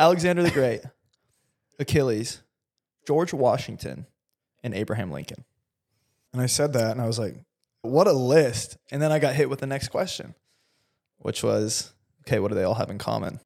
[0.00, 0.80] Alexander the Great,
[1.78, 2.40] Achilles,
[3.06, 4.06] George Washington,
[4.62, 5.44] and Abraham Lincoln.
[6.32, 7.34] And I said that and I was like,
[7.82, 8.78] what a list.
[8.90, 10.34] And then I got hit with the next question,
[11.18, 11.92] which was,
[12.22, 13.40] okay, what do they all have in common?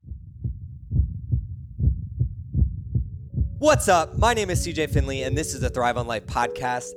[3.59, 4.17] What's up?
[4.17, 6.93] My name is CJ Finley, and this is the Thrive on Life podcast.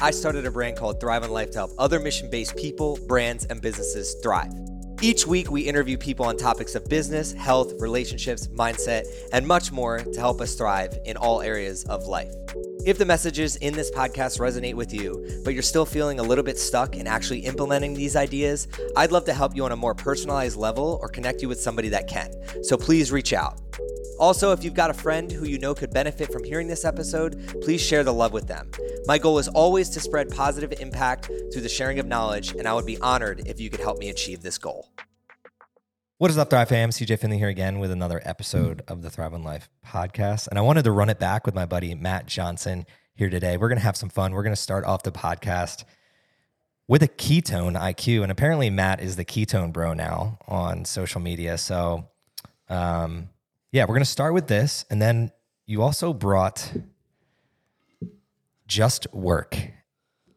[0.00, 3.44] I started a brand called Thrive on Life to help other mission based people, brands,
[3.44, 4.52] and businesses thrive.
[5.02, 10.00] Each week, we interview people on topics of business, health, relationships, mindset, and much more
[10.00, 12.34] to help us thrive in all areas of life.
[12.84, 16.44] If the messages in this podcast resonate with you, but you're still feeling a little
[16.44, 19.94] bit stuck in actually implementing these ideas, I'd love to help you on a more
[19.94, 22.30] personalized level or connect you with somebody that can.
[22.62, 23.58] So please reach out.
[24.20, 27.56] Also, if you've got a friend who you know could benefit from hearing this episode,
[27.62, 28.70] please share the love with them.
[29.06, 32.74] My goal is always to spread positive impact through the sharing of knowledge, and I
[32.74, 34.90] would be honored if you could help me achieve this goal.
[36.18, 36.90] What is up, Thrive fam?
[36.90, 40.48] CJ Finley here again with another episode of the Thrive on Life podcast.
[40.48, 42.84] And I wanted to run it back with my buddy Matt Johnson
[43.14, 43.56] here today.
[43.56, 44.34] We're going to have some fun.
[44.34, 45.84] We're going to start off the podcast
[46.86, 48.22] with a ketone IQ.
[48.22, 51.56] And apparently, Matt is the ketone bro now on social media.
[51.56, 52.06] So,
[52.68, 53.30] um,
[53.72, 54.84] yeah, we're going to start with this.
[54.90, 55.32] And then
[55.66, 56.72] you also brought
[58.66, 59.56] Just Work.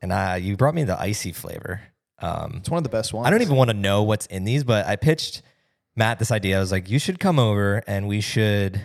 [0.01, 1.81] And uh, you brought me the icy flavor.
[2.19, 3.27] Um, It's one of the best ones.
[3.27, 5.41] I don't even want to know what's in these, but I pitched
[5.95, 6.57] Matt this idea.
[6.57, 8.81] I was like, you should come over and we should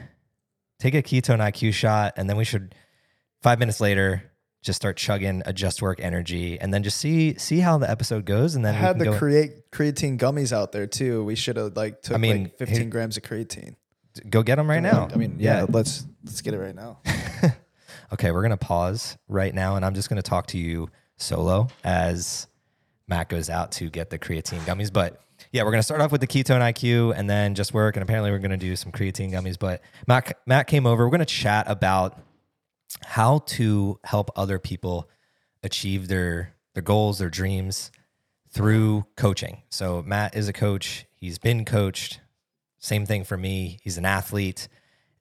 [0.78, 2.74] take a ketone IQ shot, and then we should
[3.42, 4.22] five minutes later
[4.62, 8.24] just start chugging a just work energy, and then just see see how the episode
[8.24, 11.24] goes, and then we had the create creatine gummies out there too.
[11.24, 13.74] We should have like took mean, like 15 here- grams of creatine.
[14.20, 15.08] Go get them right now.
[15.12, 16.98] I mean, yeah, let's let's get it right now.
[18.10, 20.88] Okay, we're gonna pause right now, and I'm just gonna talk to you
[21.18, 22.46] solo as
[23.06, 24.90] Matt goes out to get the creatine gummies.
[24.90, 25.20] But
[25.52, 28.30] yeah, we're gonna start off with the ketone IQ and then just work, and apparently
[28.30, 29.58] we're gonna do some creatine gummies.
[29.58, 31.04] But Matt Matt came over.
[31.04, 32.18] We're gonna chat about
[33.04, 35.10] how to help other people
[35.62, 37.90] achieve their their goals, their dreams
[38.50, 39.62] through coaching.
[39.68, 41.04] So Matt is a coach.
[41.14, 42.20] He's been coached.
[42.78, 43.78] Same thing for me.
[43.82, 44.68] He's an athlete.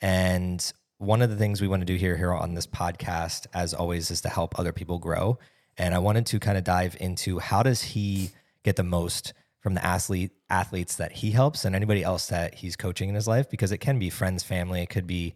[0.02, 3.74] And one of the things we want to do here here on this podcast, as
[3.74, 5.40] always, is to help other people grow.
[5.78, 8.32] And I wanted to kind of dive into how does he
[8.64, 12.76] get the most from the athlete athletes that he helps and anybody else that he's
[12.76, 15.34] coaching in his life because it can be friends, family, it could be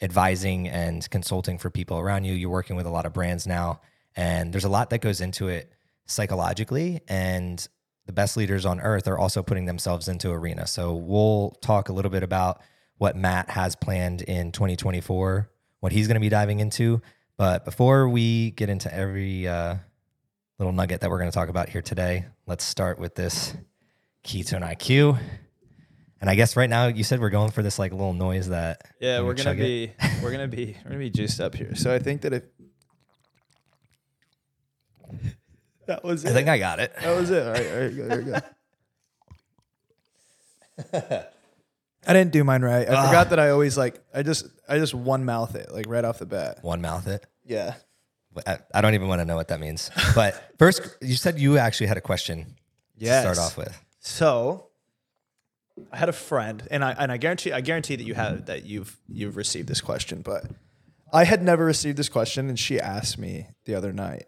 [0.00, 2.34] advising and consulting for people around you.
[2.34, 3.80] You're working with a lot of brands now,
[4.16, 5.72] and there's a lot that goes into it
[6.06, 7.00] psychologically.
[7.08, 7.66] And
[8.06, 10.66] the best leaders on earth are also putting themselves into arena.
[10.66, 12.60] So we'll talk a little bit about
[12.98, 15.50] what Matt has planned in 2024,
[15.80, 17.00] what he's going to be diving into.
[17.36, 19.76] But before we get into every uh,
[20.58, 23.54] little nugget that we're going to talk about here today, let's start with this
[24.24, 25.18] ketone IQ.
[26.20, 28.82] And I guess right now you said we're going for this like little noise that
[28.98, 31.74] Yeah, we're gonna chug it- be we're gonna be we're gonna be juiced up here.
[31.74, 32.44] So I think that if
[35.86, 36.28] that was it.
[36.28, 36.34] I it.
[36.34, 36.92] think I got it.
[37.00, 37.46] that was it.
[37.46, 38.24] All right, all right, go, there we
[41.12, 41.24] go.
[42.06, 42.88] I didn't do mine right.
[42.88, 43.30] I forgot ah.
[43.30, 46.26] that I always like I just I just one mouth it like right off the
[46.26, 46.58] bat.
[46.62, 47.24] One mouth it.
[47.44, 47.74] Yeah.
[48.46, 49.90] I, I don't even want to know what that means.
[50.14, 52.56] But first, you said you actually had a question
[52.96, 53.24] Yes.
[53.24, 53.80] to start off with.
[54.00, 54.68] So
[55.92, 58.64] I had a friend, and I and I guarantee I guarantee that you have that
[58.64, 60.44] you've you've received this question, but
[61.12, 64.26] I had never received this question, and she asked me the other night,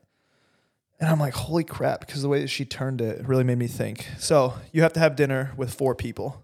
[0.99, 3.67] and I'm like, holy crap, because the way that she turned it really made me
[3.67, 4.07] think.
[4.19, 6.43] So you have to have dinner with four people,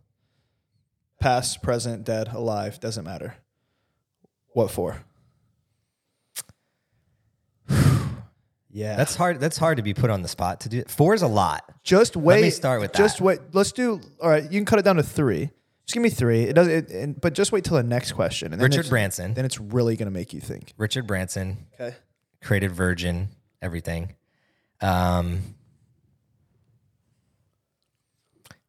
[1.20, 3.36] past, present, dead, alive, doesn't matter.
[4.48, 5.04] What for?
[8.70, 9.41] yeah, That's hard.
[9.41, 10.82] That's hard to be put on the spot to do.
[10.86, 11.64] Four is a lot.
[11.82, 12.36] Just wait.
[12.36, 12.98] Let me start with that.
[12.98, 13.24] Just that.
[13.24, 13.41] wait.
[13.52, 14.00] Let's do.
[14.20, 15.50] All right, you can cut it down to three.
[15.86, 16.42] Just give me three.
[16.44, 16.68] It does.
[16.68, 18.52] It, and, but just wait till the next question.
[18.52, 19.34] And then Richard it's- Branson.
[19.34, 20.74] Then it's really gonna make you think.
[20.76, 21.96] Richard Branson Okay.
[22.42, 23.30] created Virgin,
[23.60, 24.14] everything.
[24.82, 25.41] Um,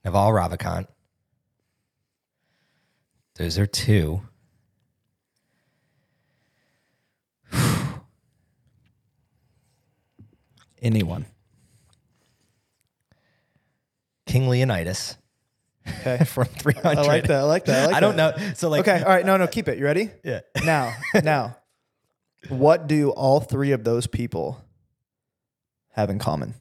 [0.05, 0.87] Naval Ravikant.
[3.35, 4.21] Those are two.
[10.81, 11.25] Anyone.
[14.25, 15.17] King Leonidas
[15.87, 16.23] Okay.
[16.25, 16.97] from 300.
[16.97, 17.39] I like that.
[17.39, 17.83] I like that.
[17.83, 18.37] I, like I don't that.
[18.37, 18.53] know.
[18.55, 19.01] So like, Okay.
[19.01, 19.25] All right.
[19.25, 19.35] No.
[19.37, 19.47] No.
[19.47, 19.77] Keep it.
[19.77, 20.11] You ready?
[20.23, 20.39] yeah.
[20.63, 20.95] Now.
[21.23, 21.57] now.
[22.49, 24.63] What do all three of those people
[25.93, 26.53] have in common?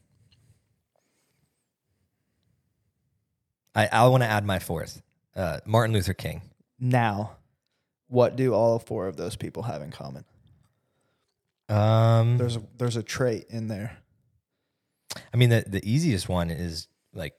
[3.75, 5.01] I, I want to add my fourth.
[5.35, 6.41] Uh, Martin Luther King.
[6.79, 7.37] Now,
[8.07, 10.25] what do all four of those people have in common?
[11.69, 13.97] Um, There's a, there's a trait in there.
[15.33, 17.33] I mean, the, the easiest one is like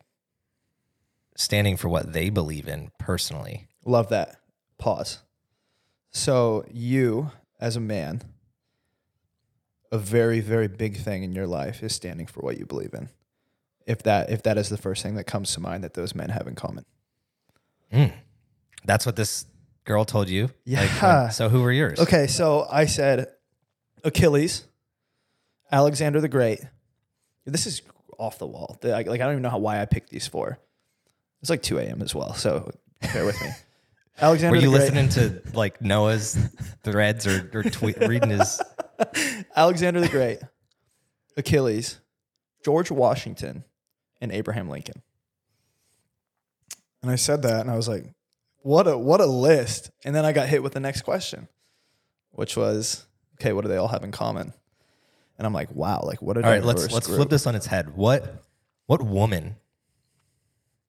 [1.37, 3.69] standing for what they believe in personally.
[3.85, 4.37] Love that.
[4.79, 5.19] pause.
[6.11, 7.31] So you,
[7.61, 8.23] as a man,
[9.94, 13.08] a very very big thing in your life is standing for what you believe in.
[13.87, 16.31] If that if that is the first thing that comes to mind that those men
[16.31, 16.85] have in common.
[17.93, 18.12] Mm.
[18.85, 19.46] That's what this
[19.85, 20.50] girl told you.
[20.67, 21.29] Like, Yeah.
[21.29, 22.00] so who were yours?
[22.00, 23.29] Okay, so I said
[24.02, 24.64] Achilles,
[25.70, 26.61] Alexander the Great.
[27.47, 27.82] This is
[28.19, 28.79] off the wall.
[28.82, 30.58] Like, like, I don't even know how why I picked these four.
[31.40, 32.02] It's like 2 a.m.
[32.02, 32.70] as well, so
[33.12, 33.50] bear with me.
[34.20, 36.38] Alexander Were you listening to like Noah's
[36.85, 38.61] threads or, or tweet, reading his?
[39.56, 40.38] Alexander the Great,
[41.37, 42.00] Achilles,
[42.64, 43.64] George Washington,
[44.20, 45.02] and Abraham Lincoln.
[47.02, 48.06] And I said that, and I was like,
[48.62, 51.49] "What a what a list!" And then I got hit with the next question,
[52.31, 54.55] which was, "Okay, what do they all have in common?"
[55.37, 57.19] And I'm like, "Wow, like what a All right, let's diverse let's group.
[57.19, 57.94] flip this on its head.
[57.94, 58.43] What
[58.87, 59.56] what woman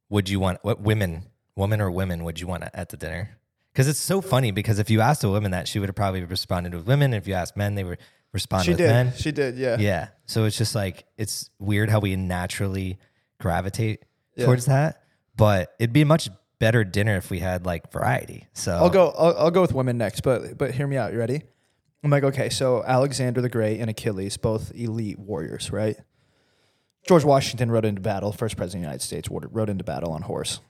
[0.10, 0.60] would you want?
[0.62, 1.24] What women,
[1.56, 3.38] woman or women, would you want at the dinner?
[3.76, 4.52] Because it's so funny.
[4.52, 7.14] Because if you asked a woman that, she would have probably responded with women.
[7.14, 7.98] If you asked men, they would
[8.32, 8.88] respond She with did.
[8.88, 9.14] men.
[9.18, 9.58] She did.
[9.58, 9.76] Yeah.
[9.78, 10.08] Yeah.
[10.28, 12.98] So it's just like it's weird how we naturally
[13.38, 14.06] gravitate
[14.38, 14.46] Yeah.
[14.46, 15.02] towards that.
[15.36, 18.48] But it'd be a much better dinner if we had like variety.
[18.54, 19.10] So I'll go.
[19.18, 21.12] I'll, I'll go with women next, but but hear me out.
[21.12, 21.42] You ready?
[22.02, 25.98] I'm like, okay, so Alexander the Great and Achilles, both elite warriors, right?
[27.08, 30.14] George Washington rode into battle, first president of the United States, rode rode into battle
[30.14, 30.62] on horse.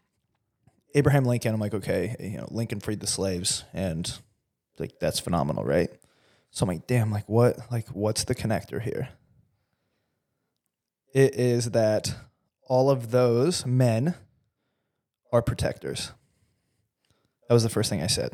[0.96, 4.12] Abraham Lincoln, I'm like, okay, you know, Lincoln freed the slaves, and
[4.80, 5.90] like that's phenomenal, right?
[6.52, 9.10] So I'm like, damn, like what, like what's the connector here?
[11.14, 12.16] It is that
[12.68, 14.16] all of those men
[15.32, 16.12] are protectors.
[17.48, 18.34] That was the first thing I said.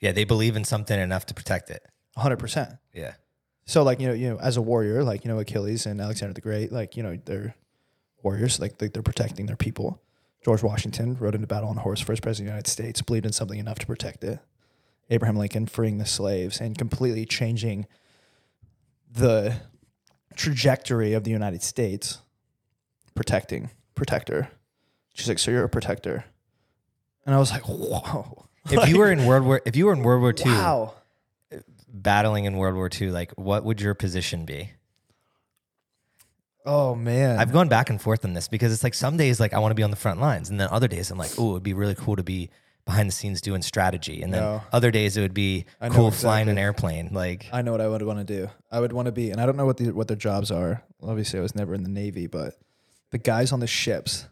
[0.00, 1.82] yeah, they believe in something enough to protect it.
[2.18, 2.78] 100%.
[2.92, 3.14] Yeah.
[3.66, 6.34] So like, you know, you know, as a warrior, like, you know, Achilles and Alexander
[6.34, 7.54] the Great, like, you know, they're
[8.22, 10.02] warriors, like they, they're protecting their people.
[10.44, 13.24] George Washington rode into battle on a horse, first president of the United States, believed
[13.26, 14.38] in something enough to protect it.
[15.10, 17.86] Abraham Lincoln freeing the slaves and completely changing
[19.10, 19.56] the
[20.36, 22.18] trajectory of the United States,
[23.14, 24.48] protecting, protector.
[25.14, 26.24] She's like, so you're a protector.
[27.24, 28.46] And I was like, whoa.
[28.70, 30.94] If you were in World War, if you were in World War II, Wow.
[31.88, 34.72] battling in World War II, like what would your position be?
[36.64, 37.38] Oh man.
[37.38, 39.70] I've gone back and forth on this because it's like some days like I want
[39.72, 41.74] to be on the front lines, and then other days I'm like, oh, it'd be
[41.74, 42.50] really cool to be
[42.86, 44.62] behind the scenes doing strategy, and then No.
[44.72, 46.94] other days it would be I know cool flying an exactly.
[46.94, 47.14] airplane.
[47.14, 48.50] Like, I know what I would want to do.
[48.70, 50.82] I would want to be, and I don't know what the what their jobs are.
[51.02, 52.54] Obviously, I was never in the Navy, but
[53.10, 54.26] the guys on the ships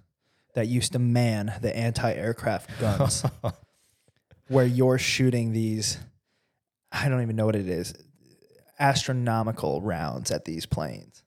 [0.55, 3.25] that used to man the anti-aircraft guns,
[4.49, 5.99] where you're shooting these,
[6.91, 7.95] I don't even know what it is,
[8.79, 11.22] astronomical rounds at these planes,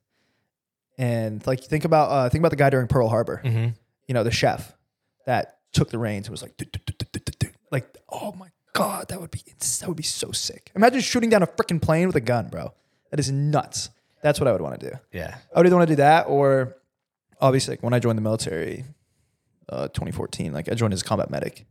[0.98, 3.42] and like think about uh, think about the guy during Pearl Harbor.
[3.44, 3.74] mhm.
[4.08, 4.74] You know, the chef
[5.26, 6.54] that took the reins and was like,
[7.72, 9.42] like, oh my god, that would be
[9.80, 10.72] that would be so sick.
[10.76, 12.74] Imagine shooting down a freaking plane with a gun, bro.
[13.12, 13.90] That is nuts.
[14.22, 14.96] That's what I would want to do.
[15.12, 16.76] yeah, I would either want to do that or
[17.42, 18.86] obviously like when I joined the military,
[19.70, 21.66] uh, 2014, like I joined as a combat medic.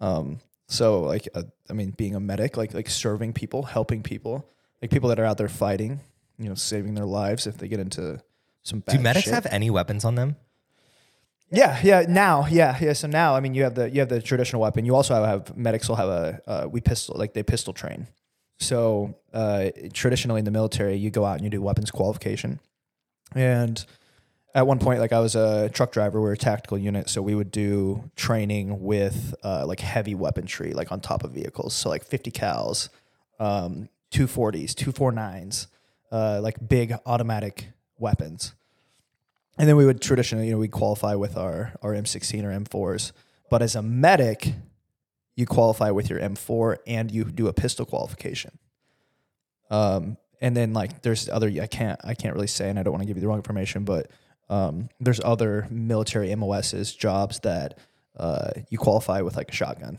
[0.00, 4.48] Um, so like uh, I mean, being a medic, like like serving people, helping people,
[4.82, 6.00] like people that are out there fighting,
[6.38, 8.20] you know, saving their lives if they get into
[8.62, 9.34] some bad do medics shit.
[9.34, 10.36] have any weapons on them?
[11.52, 12.04] Yeah, yeah.
[12.08, 12.92] Now, yeah, yeah.
[12.92, 14.84] So now, I mean, you have the you have the traditional weapon.
[14.84, 18.06] You also have medics will have a uh, we pistol like they pistol train.
[18.58, 22.60] So uh, traditionally in the military, you go out and you do weapons qualification.
[23.34, 23.84] And
[24.54, 27.22] at one point, like I was a truck driver, we were a tactical unit, so
[27.22, 31.74] we would do training with uh, like heavy weaponry, like on top of vehicles.
[31.74, 32.90] So like 50 cals,
[33.38, 35.68] um, 240s, 249s,
[36.12, 37.68] uh, like big automatic
[38.00, 38.54] weapons.
[39.58, 43.12] And then we would traditionally, you know, we qualify with our, our M16 or M4s.
[43.50, 44.54] But as a medic,
[45.36, 48.58] you qualify with your M4 and you do a pistol qualification.
[49.70, 52.92] Um, and then like there's other I can't I can't really say and I don't
[52.92, 54.10] want to give you the wrong information, but
[54.48, 57.78] um, there's other military MOSs jobs that
[58.16, 59.98] uh, you qualify with like a shotgun.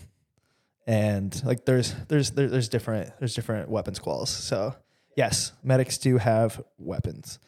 [0.88, 4.27] And like there's there's there's different there's different weapons quals.
[4.27, 4.75] So
[5.15, 7.39] yes, medics do have weapons.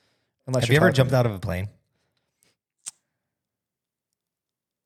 [0.47, 1.69] Unless Have you ever jumped out of a plane?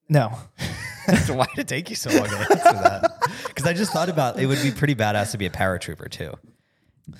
[0.09, 0.37] No.
[1.25, 3.11] so Why did it take you so long to answer that?
[3.47, 6.31] Because I just thought about it would be pretty badass to be a paratrooper too.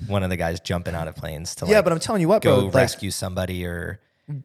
[0.05, 2.27] One of the guys jumping out of planes to like yeah, but I'm telling you
[2.27, 2.65] what, go bro.
[2.65, 3.99] Like, rescue somebody or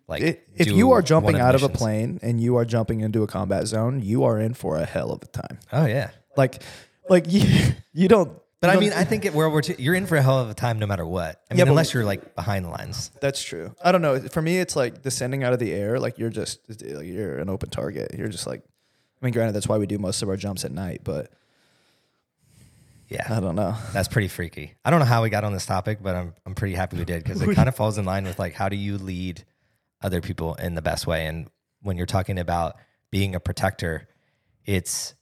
[0.09, 3.23] like i- if you are jumping out of a plane and you are jumping into
[3.23, 5.59] a combat zone, you are in for a hell of a time.
[5.71, 6.13] Oh yeah.
[6.35, 6.63] Like,
[7.11, 7.45] like you,
[7.93, 8.33] you don't.
[8.63, 10.49] But I mean, I think at World War II, you're in for a hell of
[10.49, 11.43] a time no matter what.
[11.51, 13.11] I mean, Yeah, but- unless you're like behind the lines.
[13.21, 13.75] that's true.
[13.85, 14.19] I don't know.
[14.21, 15.99] For me, it's like descending out of the air.
[15.99, 18.15] Like you're just, like, you're an open target.
[18.17, 18.63] You're just like,
[19.21, 21.31] I mean, granted, that's why we do most of our jumps at night, but
[23.09, 23.27] Yeah.
[23.29, 23.75] I don't know.
[23.93, 24.75] That's pretty freaky.
[24.85, 27.05] I don't know how we got on this topic, but I'm I'm pretty happy we
[27.05, 29.45] did because it kind of falls in line with like how do you lead
[30.01, 31.27] other people in the best way.
[31.27, 31.49] And
[31.83, 32.77] when you're talking about
[33.11, 34.09] being a protector,
[34.65, 35.15] it's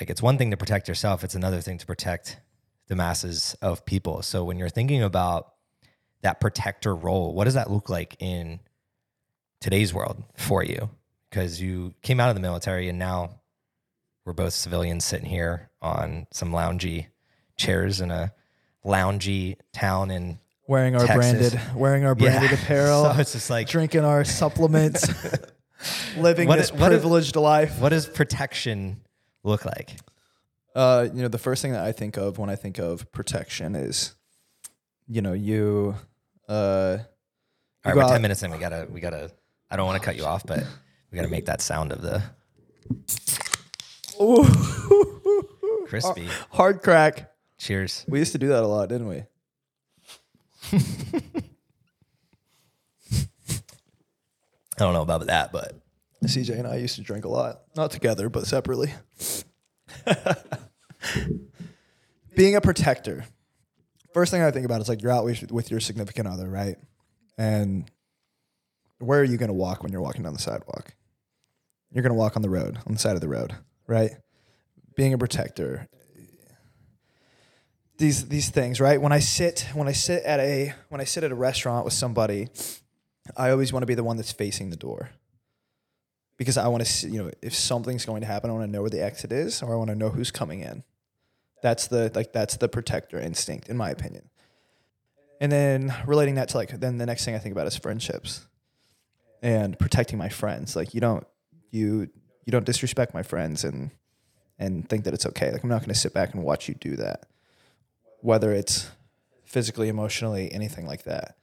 [0.00, 2.38] like it's one thing to protect yourself, it's another thing to protect
[2.88, 4.22] the masses of people.
[4.22, 5.52] So when you're thinking about
[6.22, 8.60] that protector role, what does that look like in
[9.60, 10.90] today's world for you?
[11.30, 13.40] Because you came out of the military and now
[14.24, 17.06] we're both civilians sitting here on some loungy
[17.56, 18.32] chairs in a
[18.84, 21.50] loungy town in Wearing our Texas.
[21.52, 22.56] branded, wearing our branded Yeah.
[22.62, 25.06] apparel, So it's just like drinking our supplements,
[26.16, 27.78] living What this is- what is- privileged life.
[27.80, 29.02] what does protection
[29.42, 29.96] look like?
[30.74, 33.74] Uh, you know, the first thing that I think of when I think of protection
[33.76, 34.14] is,
[35.06, 35.94] you know, you.
[36.48, 37.04] Uh, All you
[37.84, 38.50] right, we're ten minutes in.
[38.50, 39.30] We gotta we gotta.
[39.70, 40.64] I don't want to cut you off, but
[41.10, 42.22] we gotta make that sound of the
[44.20, 44.44] Ooh.
[45.86, 46.28] crispy.
[46.50, 47.30] hard crack.
[47.58, 48.04] Cheers.
[48.08, 49.22] We used to do that a lot, didn't we?
[54.76, 55.80] I don't know about that, but
[56.24, 58.92] CJ and I used to drink a lot, not together, but separately.
[62.36, 63.24] Being a protector.
[64.12, 66.76] First thing I think about is like you're out with, with your significant other, right?
[67.36, 67.90] And
[68.98, 70.94] where are you going to walk when you're walking down the sidewalk?
[71.90, 73.54] You're going to walk on the road, on the side of the road,
[73.86, 74.12] right?
[74.96, 75.88] Being a protector.
[77.98, 79.00] These these things, right?
[79.00, 81.94] When I sit when I sit at a when I sit at a restaurant with
[81.94, 82.48] somebody,
[83.36, 85.10] I always want to be the one that's facing the door
[86.36, 88.70] because I want to see, you know, if something's going to happen, I want to
[88.70, 90.82] know where the exit is or I want to know who's coming in.
[91.62, 94.28] That's the like that's the protector instinct in my opinion.
[95.40, 98.46] And then relating that to like then the next thing I think about is friendships
[99.42, 100.76] and protecting my friends.
[100.76, 101.26] Like you don't
[101.70, 102.10] you
[102.44, 103.90] you don't disrespect my friends and
[104.58, 105.52] and think that it's okay.
[105.52, 107.26] Like I'm not going to sit back and watch you do that.
[108.20, 108.90] Whether it's
[109.44, 111.36] physically, emotionally, anything like that.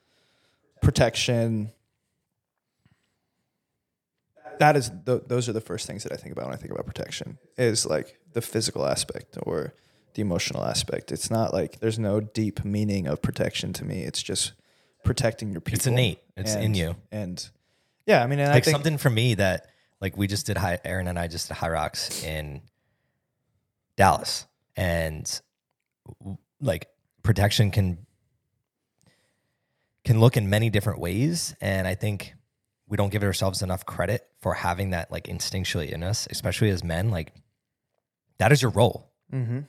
[0.82, 1.72] Protection,
[4.62, 6.72] that is th- those are the first things that I think about when I think
[6.72, 9.74] about protection is like the physical aspect or
[10.14, 11.12] the emotional aspect.
[11.12, 14.04] It's not like there's no deep meaning of protection to me.
[14.04, 14.54] It's just
[15.04, 15.78] protecting your people.
[15.78, 16.20] It's innate.
[16.38, 16.96] It's in you.
[17.12, 17.50] And
[18.06, 19.66] yeah, I mean, and I like think something for me that
[20.00, 22.62] like we just did high Aaron and I just did HYROX in
[23.98, 25.42] Dallas and
[26.60, 26.88] like
[27.24, 28.06] protection can
[30.06, 32.34] can look in many different ways and I think
[32.92, 36.84] we don't give ourselves enough credit for having that like instinctually in us especially as
[36.84, 37.34] men like
[38.38, 39.08] that is your role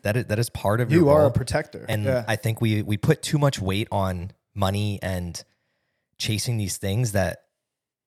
[0.02, 0.94] that is that is part of Mm-hmm.
[0.98, 1.28] you your are role.
[1.28, 1.86] a protector.
[1.88, 2.24] And yeah.
[2.26, 5.40] I think we we put too much weight on money and
[6.18, 7.44] chasing these things that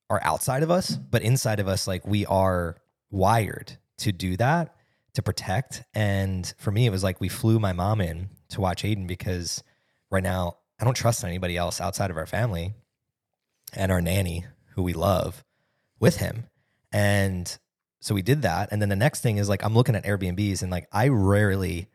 [0.10, 2.76] are outside of us, but inside of us, like we are
[3.10, 4.76] wired to do that,
[5.14, 5.84] to protect.
[5.94, 9.64] And for me, it was like we flew my mom in to watch Aiden because
[10.12, 12.74] right now I don't trust anybody else outside of our family
[13.74, 14.46] and our nanny,
[14.76, 15.44] who we love,
[16.00, 16.46] with him.
[16.92, 17.58] And
[18.00, 18.70] so we did that.
[18.72, 21.88] And then the next thing is like I'm looking at Airbnbs and like I rarely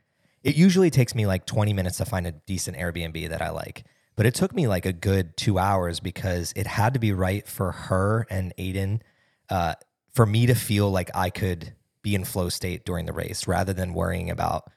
[0.42, 3.84] it usually takes me like 20 minutes to find a decent Airbnb that I like.
[4.16, 7.46] But it took me like a good two hours because it had to be right
[7.46, 9.00] for her and Aiden,
[9.48, 9.74] uh,
[10.12, 13.72] for me to feel like I could be in flow state during the race rather
[13.72, 14.70] than worrying about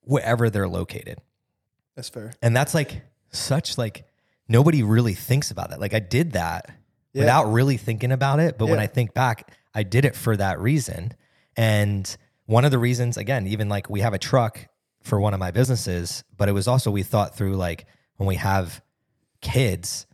[0.00, 1.18] wherever they're located.
[1.96, 2.32] That's fair.
[2.40, 4.06] And that's like such like
[4.48, 5.80] nobody really thinks about that.
[5.80, 6.66] Like I did that
[7.12, 7.20] Yeah.
[7.22, 10.60] without really thinking about it, but when I think back, I did it for that
[10.60, 11.12] reason.
[11.56, 14.66] And one of the reasons again, even like we have a truck
[15.02, 17.86] for one of my businesses, but it was also we thought through like
[18.16, 18.82] when we have
[19.40, 20.06] kids,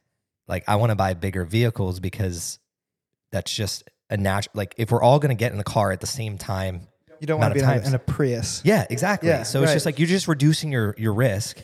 [0.48, 2.58] like I want to buy bigger vehicles because
[3.32, 6.00] that's just a natural like if we're all going to get in the car at
[6.00, 6.88] the same time
[7.20, 8.60] You don't want to be in a, in a Prius.
[8.64, 9.28] yeah, exactly.
[9.28, 11.58] Yeah, so it's just like you're just reducing your your risk,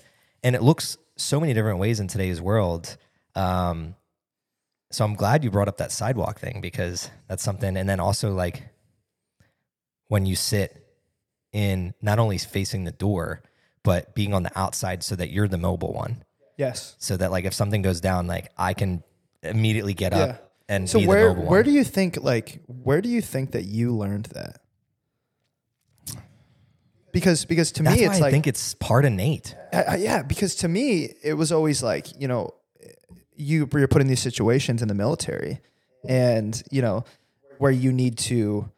[0.45, 2.97] and it looks so many different ways in today's world.
[3.35, 3.95] Um,
[4.91, 7.77] so I'm glad you brought up that sidewalk thing because that's something.
[7.77, 8.63] And then also like
[10.09, 10.83] when you sit
[11.53, 13.43] in not only facing the door,
[13.83, 16.23] but being on the outside so that you're the mobile one,
[16.57, 16.95] Yes.
[16.99, 19.03] so that like if something goes down, like I can
[19.43, 20.19] immediately get Yeah.
[20.19, 23.21] up and So be where the mobile where do you think like where do you
[23.23, 24.61] think that you learned that?
[27.17, 29.57] Because because to That's me it's I like think it's part innate.
[29.73, 32.53] I, I, yeah, because to me, it was always like, you know,
[33.35, 35.63] you you're put in these situations in the military,
[36.07, 37.05] and you know,
[37.57, 38.71] where you need to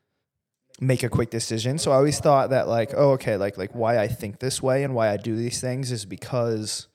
[0.78, 1.78] make a quick decision.
[1.78, 4.84] So I always thought that like, oh, okay, like like why I think this way
[4.84, 6.86] and why I do these things is because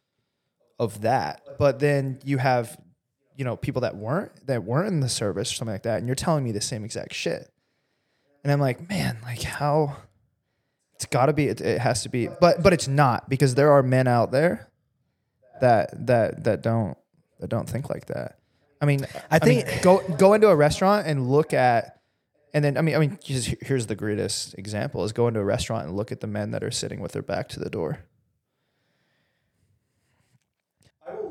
[0.79, 1.41] of that.
[1.59, 2.79] But then you have,
[3.35, 6.07] you know, people that weren't that weren't in the service or something like that, and
[6.07, 7.51] you're telling me the same exact shit.
[8.45, 9.97] And I'm like, man, like how
[10.95, 13.71] it's got to be it, it has to be but but it's not because there
[13.71, 14.69] are men out there
[15.61, 16.97] that that that don't
[17.39, 18.37] that don't think like that.
[18.81, 21.99] I mean, I mean, think- go go into a restaurant and look at
[22.53, 25.45] and then I mean I mean just here's the greatest example is go into a
[25.45, 27.99] restaurant and look at the men that are sitting with their back to the door.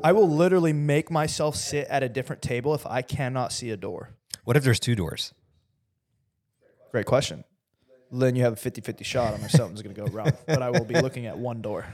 [0.03, 3.77] I will literally make myself sit at a different table if I cannot see a
[3.77, 4.11] door.
[4.43, 5.33] What if there's two doors?
[6.91, 7.43] Great question.
[8.13, 10.31] Then you have a 50 50 shot on if something's going to go wrong.
[10.45, 11.85] But I will be looking at one door.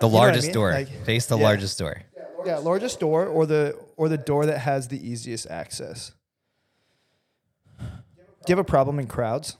[0.00, 0.54] The what I largest mean?
[0.54, 0.72] door.
[0.72, 1.44] Like- Face the Yeah.
[1.44, 2.02] largest door.
[2.44, 6.12] Yeah, largest door or the or the door that has the easiest access.
[7.78, 7.86] Do
[8.48, 9.56] you have a problem in crowds?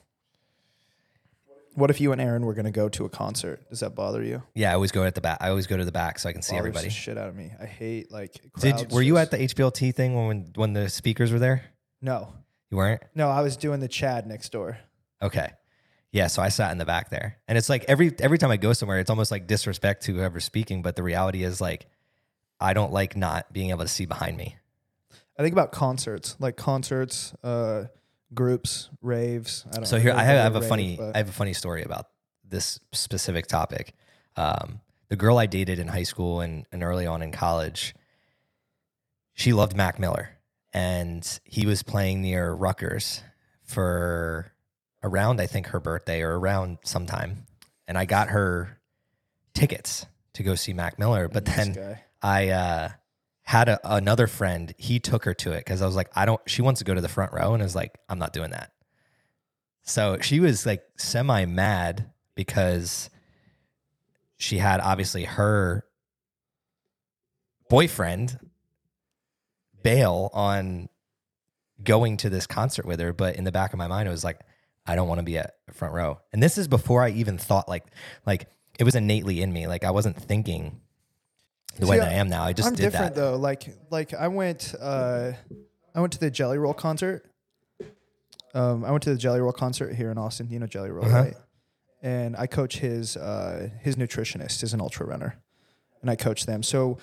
[1.74, 3.68] What if you and Aaron were going to go to a concert?
[3.70, 4.42] Does that bother you?
[4.54, 5.38] Yeah, I always go at the back.
[5.40, 6.84] I always go to the back so I can see oh, everybody.
[6.86, 7.50] the shit out of me.
[7.60, 8.38] I hate like.
[8.60, 11.64] Did were you at the HBLT thing when when the speakers were there?
[12.02, 12.32] No,
[12.70, 13.02] You weren't.
[13.14, 13.30] no.
[13.30, 14.76] I was doing the Chad next door.
[15.24, 15.50] Okay.
[16.12, 17.38] Yeah, so I sat in the back there.
[17.48, 20.44] And it's like every every time I go somewhere, it's almost like disrespect to whoever's
[20.44, 21.86] speaking, but the reality is like
[22.60, 24.56] I don't like not being able to see behind me.
[25.36, 27.86] I think about concerts, like concerts, uh,
[28.32, 29.64] groups, raves.
[29.72, 29.86] I don't.
[29.86, 31.52] So I've here I have, I have a rave, funny but- I have a funny
[31.52, 32.06] story about
[32.48, 33.94] this specific topic.
[34.36, 37.94] Um, the girl I dated in high school and, and early on in college,
[39.32, 40.30] she loved Mac Miller,
[40.72, 43.22] and he was playing near Rutgers
[43.64, 44.52] for
[45.04, 47.46] around I think her birthday or around sometime,
[47.86, 48.80] and I got her
[49.54, 51.28] tickets to go see Mac Miller.
[51.28, 52.02] But Nice then guy.
[52.20, 52.88] I uh,
[53.42, 54.74] had a, another friend.
[54.76, 56.40] He took her to it because I was like, I don't.
[56.46, 58.50] She wants to go to the front row, and I was like, I'm not doing
[58.50, 58.72] that.
[59.82, 63.10] So she was like semi mad because
[64.36, 65.84] she had obviously her
[67.68, 68.38] boyfriend
[69.82, 70.88] bail on
[71.82, 74.24] going to this concert with her, but in the back of my mind, it was
[74.24, 74.40] like,
[74.86, 76.20] I don't want to be at the front row.
[76.32, 77.84] And this is before I even thought like
[78.26, 78.48] like
[78.78, 79.66] it was innately in me.
[79.66, 80.80] Like I wasn't thinking
[81.78, 82.44] the way See, that I am now.
[82.44, 83.20] I just I'm different that.
[83.20, 83.36] though.
[83.36, 85.32] Like like I went uh
[85.94, 87.24] I went to the Jelly Roll concert.
[88.54, 90.48] Um I went to the Jelly Roll concert here in Austin.
[90.50, 91.16] You know Jelly Roll, Uh-huh.
[91.22, 91.34] right?
[92.02, 95.36] And I coach his uh his nutritionist is an ultra runner.
[96.02, 96.62] And I coach them.
[96.62, 96.98] So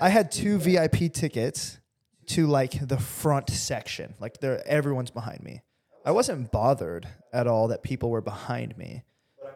[0.00, 1.78] I had two VIP tickets
[2.26, 4.14] to like the front section.
[4.20, 5.62] Like there everyone's behind me.
[6.04, 9.04] I wasn't bothered at all that people were behind me.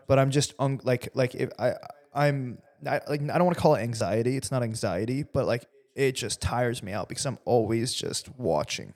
[0.06, 1.74] But I'm just un- like like if I
[2.14, 4.36] I'm I, like I don't want to call it anxiety.
[4.36, 8.94] It's not anxiety, but like it just tires me out because I'm always just watching.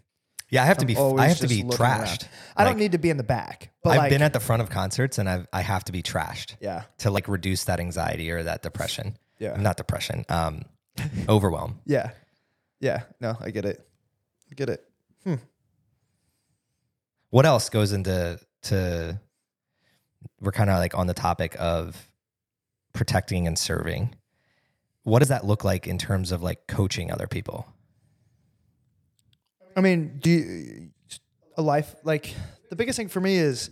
[0.48, 0.86] Yeah, I have to I'm
[1.16, 1.20] be.
[1.20, 2.04] I have to be looking around.
[2.04, 2.28] trashed.
[2.56, 4.60] I don't need to be in the back, but I've like, been at the front
[4.60, 8.30] of concerts, and I've, I have to be trashed yeah, to like reduce that anxiety
[8.30, 9.16] or that depression.
[9.38, 9.56] Yeah.
[9.56, 10.24] not depression.
[10.28, 10.62] Um,
[11.28, 11.80] overwhelm.
[11.86, 12.10] yeah,
[12.80, 13.04] yeah.
[13.20, 13.84] No, I get it.
[14.50, 14.86] I get it.
[17.32, 19.18] What else goes into to?
[20.38, 22.06] We're kind of like on the topic of
[22.92, 24.14] protecting and serving.
[25.04, 27.66] What does that look like in terms of like coaching other people?
[29.74, 30.90] I mean, do you,
[31.56, 32.34] a life like
[32.68, 33.70] the biggest thing for me is,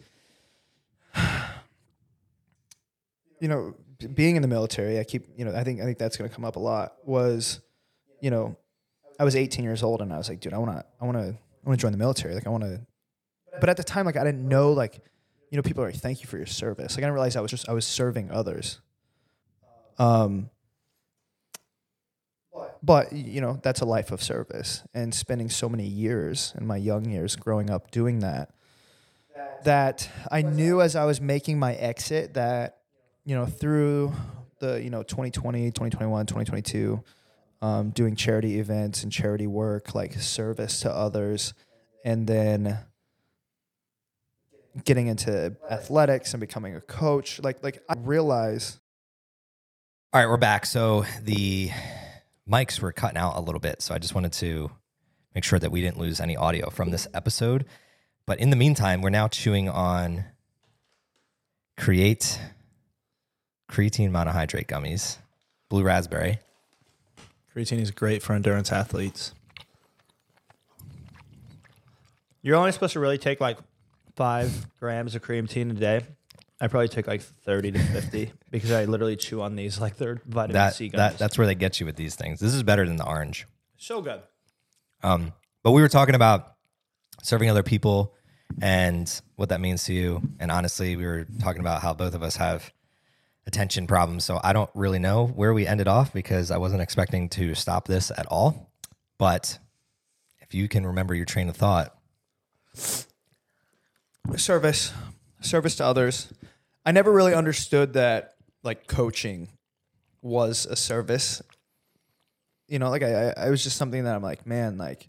[3.40, 3.74] you know,
[4.14, 4.98] being in the military.
[4.98, 6.94] I keep, you know, I think I think that's going to come up a lot.
[7.04, 7.60] Was,
[8.22, 8.56] you know,
[9.18, 11.18] I was 18 years old and I was like, dude, I want to, I want
[11.18, 12.32] to, I want to join the military.
[12.32, 12.80] Like, I want to,
[13.58, 15.00] but at the time, like, I didn't know, like,
[15.50, 16.92] you know, people are like, thank you for your service.
[16.92, 18.80] Like, I didn't realize I was just, I was serving others.
[19.98, 20.50] Um,
[22.82, 26.76] but you know that's a life of service and spending so many years in my
[26.76, 28.50] young years growing up doing that
[29.64, 32.78] that i knew as i was making my exit that
[33.24, 34.12] you know through
[34.60, 37.02] the you know 2020 2021 2022
[37.62, 41.52] um, doing charity events and charity work like service to others
[42.04, 42.78] and then
[44.85, 48.78] getting into athletics and becoming a coach like like i realize
[50.12, 50.66] All right, we're back.
[50.66, 51.70] So the
[52.48, 53.80] mics were cutting out a little bit.
[53.83, 54.70] So I just wanted to
[55.35, 57.64] make sure that we didn't lose any audio from this episode.
[58.26, 60.24] But in the meantime, we're now chewing on
[61.76, 62.40] Create
[63.70, 65.18] Creatine Monohydrate Gummies,
[65.68, 66.40] Blue Raspberry.
[67.54, 69.33] Creatine is great for endurance athletes.
[72.42, 73.59] You're only supposed to really take like
[74.20, 76.02] five grams of cream creatine a day.
[76.61, 80.20] I probably take like 30 to 50 because I literally chew on these like they're
[80.26, 80.96] vitamin That, C gummies.
[80.96, 82.38] that that's where they get you with these things.
[82.38, 83.46] This is better than the orange.
[83.78, 84.20] so good.
[85.02, 86.52] Um, but we were talking about
[87.22, 88.14] serving other people
[88.61, 90.20] and what that means to you.
[90.38, 92.70] And honestly, we were talking about how both of us have
[93.46, 94.26] attention problems.
[94.26, 97.88] So I don't really know where we ended off because I wasn't expecting to stop
[97.88, 98.70] this at all.
[99.16, 99.59] But
[100.40, 101.96] if you can remember your train of thought,
[104.37, 104.92] service,
[105.40, 106.33] service to others.
[106.85, 109.48] I never really understood that like coaching
[110.22, 111.42] was a service.
[112.68, 115.09] You know, like I, I, was just something that I'm like, man, like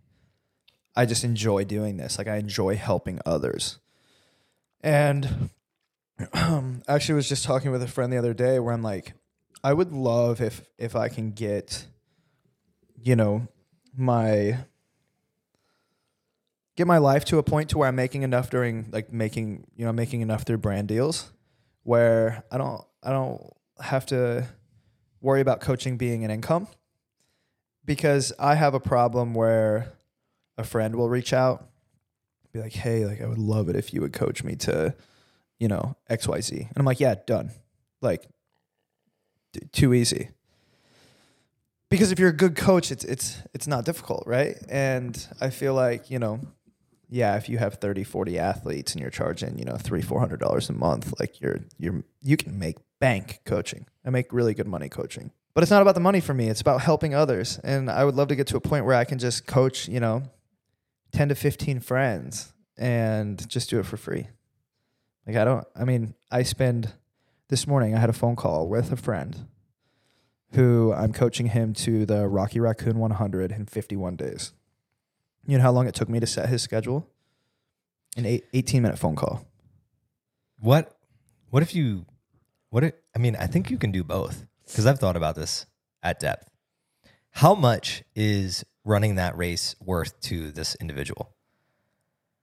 [0.96, 2.18] I just enjoy doing this.
[2.18, 3.78] Like I enjoy helping others.
[4.82, 5.50] And
[6.34, 9.14] um, actually was just talking with a friend the other day where I'm like,
[9.64, 11.86] I would love if if I can get,
[13.00, 13.48] you know,
[13.96, 14.58] my
[16.82, 19.86] get my life to a point to where I'm making enough during like making you
[19.86, 21.32] know making enough through brand deals,
[21.84, 24.48] where I don't I don't have to
[25.22, 26.68] worry about coaching being an income,
[27.86, 29.94] because I have a problem where
[30.58, 31.70] a friend will reach out,
[32.52, 34.96] be like, hey, like I would love it if you would coach me to,
[35.60, 37.52] you know, X Y Z, and I'm like, yeah, done,
[38.02, 38.28] like
[39.54, 40.30] t- too easy.
[41.92, 44.56] Because if you're a good coach it's it's it's not difficult right?
[44.70, 46.40] And i feel like you know
[47.12, 50.40] yeah if you have 30 40 athletes and you're charging you know three four hundred
[50.40, 54.68] dollars a month like you're you're you can make bank coaching i make really good
[54.68, 55.32] money coaching.
[55.54, 57.60] But it's not about the money for me it's about helping others.
[57.64, 60.00] And i would love to get to a point where i can just coach you
[60.00, 60.24] know
[61.12, 64.28] 10 to 15 friends and just do it for free.
[65.28, 66.94] Like i don't i mean i spend
[67.50, 69.48] this morning i had a phone call with a friend
[70.54, 74.54] who I'm coaching him to the Rocky Raccoon 100 in 51 days.
[75.46, 77.08] You know how long it took me to set his schedule?
[78.18, 79.46] An eight, 18 minute phone call.
[80.60, 80.98] What
[81.50, 82.06] what if you
[82.70, 85.66] what if, I mean, I think you can do both because I've thought about this
[86.02, 86.50] at depth.
[87.32, 91.36] How much is running that race worth to this individual?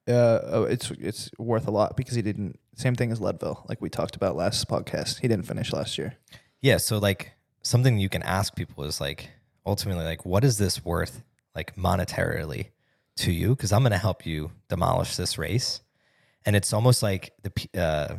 [0.07, 2.59] Uh, oh, it's it's worth a lot because he didn't.
[2.77, 5.21] Same thing as Leadville, like we talked about last podcast.
[5.21, 6.17] He didn't finish last year.
[6.63, 7.33] Yeah, so like
[7.63, 9.31] something you can ask people is like
[9.67, 11.23] ultimately like what is this worth
[11.55, 12.69] like monetarily
[13.19, 15.81] to you because i'm going to help you demolish this race
[16.47, 18.17] and it's almost like the uh,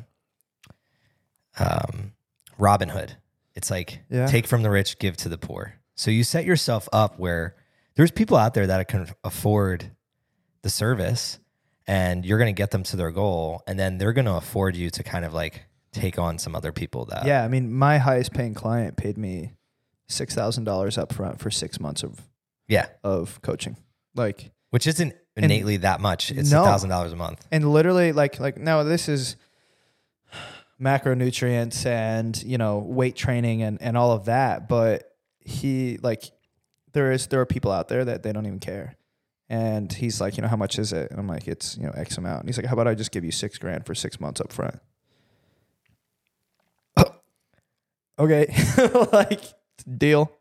[1.58, 2.14] um,
[2.58, 3.16] robin hood
[3.56, 4.28] it's like Yeah.
[4.28, 7.56] take from the rich give to the poor so you set yourself up where
[7.96, 9.92] there's people out there that can afford
[10.62, 11.40] the service
[11.88, 14.76] and you're going to get them to their goal and then they're going to afford
[14.76, 17.98] you to kind of like take on some other people that yeah, I mean, my
[17.98, 19.54] highest paying client paid me
[20.08, 22.22] six thousand dollars up front for six months of
[22.68, 23.76] yeah of coaching.
[24.14, 26.32] Like, which isn't And- innately that much.
[26.32, 26.64] It's a No.
[26.64, 27.46] thousand dollars a month.
[27.52, 29.36] and literally, like, like no, this is
[30.82, 34.68] macronutrients and you know weight training and and all of that.
[34.70, 36.24] But he like
[36.94, 38.96] there is there are people out there that they don't even care.
[39.52, 41.10] And he's like, you know, how much is it?
[41.10, 42.42] And I'm like, it's you know X amount.
[42.42, 44.54] And he's like, how about I just give you six grand for six months up
[44.54, 44.80] front?
[48.20, 48.54] okay,
[49.12, 49.42] like
[49.98, 50.32] deal,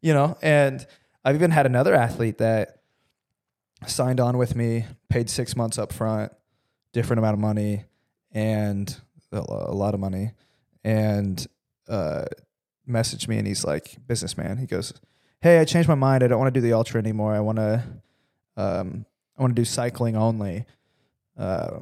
[0.00, 0.36] you know.
[0.42, 0.86] And
[1.24, 2.75] I've even had another athlete that
[3.86, 6.32] signed on with me, paid six months up front,
[6.92, 7.84] different amount of money,
[8.32, 8.96] and
[9.32, 9.40] a
[9.74, 10.32] lot of money,
[10.84, 11.46] and
[11.88, 12.24] uh,
[12.88, 14.58] messaged me, and he's like, businessman.
[14.58, 14.92] He goes,
[15.40, 16.22] "Hey, I changed my mind.
[16.22, 17.34] I don't want to do the ultra anymore.
[17.34, 17.82] I want to,
[18.56, 20.64] um, I want to do cycling only."
[21.36, 21.80] Uh,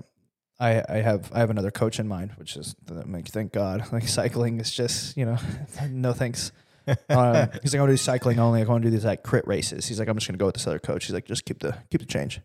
[0.59, 3.85] I, I have I have another coach in mind, which is like thank God.
[3.93, 5.39] Like cycling is just you know
[5.89, 6.53] no thanks.
[6.87, 8.61] Uh, he's like I want to do cycling only.
[8.61, 9.87] I want to do these like crit races.
[9.87, 11.07] He's like I'm just gonna go with this other coach.
[11.07, 12.41] He's like just keep the keep the change.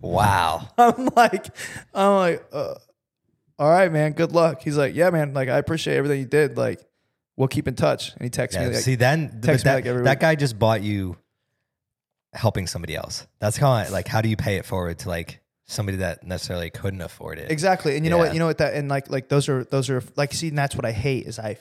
[0.00, 0.68] Wow.
[0.78, 1.46] I'm like
[1.94, 2.74] I'm like uh,
[3.58, 4.62] all right man, good luck.
[4.62, 6.56] He's like yeah man, like I appreciate everything you did.
[6.56, 6.80] Like
[7.36, 8.12] we'll keep in touch.
[8.14, 10.16] And he texts Yeah, me like see, then th- text me that, like every that
[10.16, 10.20] week.
[10.20, 11.16] guy just bought you
[12.32, 13.26] helping somebody else.
[13.40, 14.06] That's how I like.
[14.08, 17.50] How do you pay it forward to like somebody that necessarily couldn't afford it?
[17.50, 17.96] Exactly.
[17.96, 18.32] And you know what?
[18.32, 20.76] You know what that and like like those are those are like see, and that's
[20.76, 21.58] what I hate is I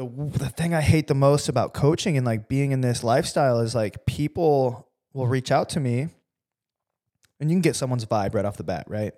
[0.00, 3.60] the the thing I hate the most about coaching and like being in this lifestyle
[3.60, 6.08] is like people will reach out to me
[7.38, 9.12] and you can get someone's vibe right off the bat, right?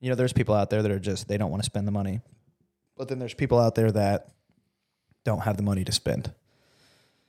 [0.00, 1.92] You know, there's people out there that are just they don't want to spend the
[1.92, 2.20] money.
[2.96, 4.28] But then there's people out there that
[5.24, 6.32] don't have the money to spend.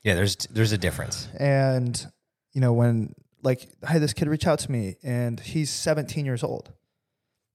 [0.04, 1.28] Yeah, there's there's a difference.
[1.38, 2.06] And
[2.54, 6.26] you know, when like I had this kid reach out to me and he's 17
[6.26, 6.72] years old.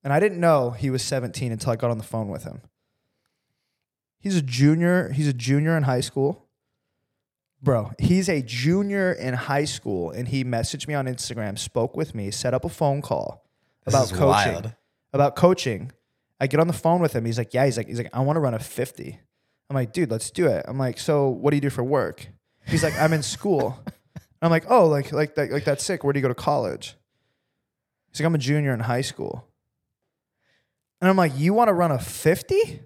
[0.05, 2.61] And I didn't know he was 17 until I got on the phone with him.
[4.23, 6.47] He's a junior, he's a junior in high school.
[7.61, 12.15] Bro, he's a junior in high school and he messaged me on Instagram, spoke with
[12.15, 13.45] me, set up a phone call
[13.85, 14.53] This about coaching.
[14.55, 14.73] wild.
[15.13, 15.93] About coaching.
[16.41, 17.25] I get on the phone with him.
[17.25, 19.21] He's like, "Yeah, he's like he's like I want to run a 50."
[19.71, 22.27] I'm like, "Dude, let's do it." I'm like, "So, what do you do for work?"
[22.67, 23.79] He's like, "I'm in school."
[24.43, 26.03] I'm like, "Oh, like like that like that's sick.
[26.03, 26.97] Where do you go to college?"
[28.11, 29.47] He's like, "I'm a junior in high school."
[31.01, 32.81] And I'm like, "You want to run a 50?"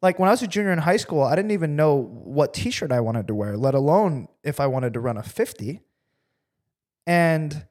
[0.00, 2.92] Like when I was a junior in high school, I didn't even know what t-shirt
[2.92, 5.80] I wanted to wear, let alone if I wanted to run a 50.
[7.06, 7.66] And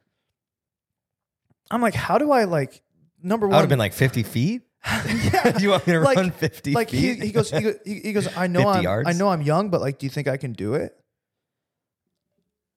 [1.71, 2.81] I'm like, how do I like
[3.21, 3.53] number one?
[3.53, 4.61] I would have been like 50 feet.
[5.33, 5.57] Yeah.
[5.57, 7.23] You want me to like, run 50 like he, feet?
[7.23, 9.09] he goes, he goes, he he goes, I know I'm, yards?
[9.09, 10.97] I know I'm young, but like, do you think I can do it?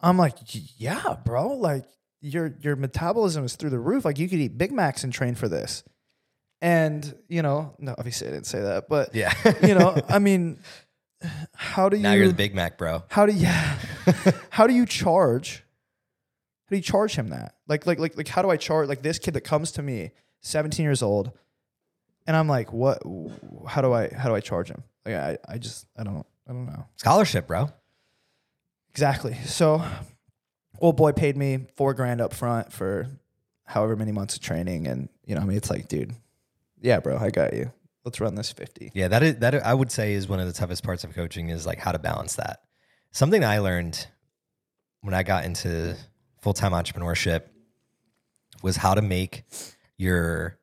[0.01, 0.35] I'm like,
[0.79, 1.49] yeah, bro.
[1.49, 1.85] Like
[2.21, 4.05] your your metabolism is through the roof.
[4.05, 5.85] Like you could eat Big Macs and train for this.
[6.63, 9.33] And you know, no, obviously I didn't say that, but yeah.
[9.67, 10.59] you know, I mean,
[11.55, 12.03] how do you?
[12.03, 13.03] now you're the Big Mac, bro.
[13.09, 13.47] How do you?
[14.51, 15.65] how do you charge?
[16.65, 17.55] How do you charge him that?
[17.67, 18.89] Like, like, like, like, how do I charge?
[18.89, 21.33] Like this kid that comes to me, 17 years old,
[22.27, 23.03] and I'm like, what?
[23.67, 24.09] How do I?
[24.09, 24.83] How do I charge him?
[25.05, 27.71] Like, I, I just, I don't, I don't know Scholarship, bro.
[28.91, 29.35] exactly.
[29.47, 29.83] So,
[30.79, 33.07] old boy paid me four grand up front for
[33.65, 36.15] however many months of training, and you know, I mean, it's like, dude,
[36.81, 37.73] yeah, bro, I got you.
[38.05, 38.93] Let's run this 50.
[38.95, 41.51] Yeah, that is that I would say is one of the toughest parts of coaching
[41.51, 42.61] is like how to balance that.
[43.13, 44.07] Something I learned
[45.03, 45.97] when I got into
[46.41, 47.43] full-time entrepreneurship
[48.63, 49.45] was how to make
[49.97, 50.59] your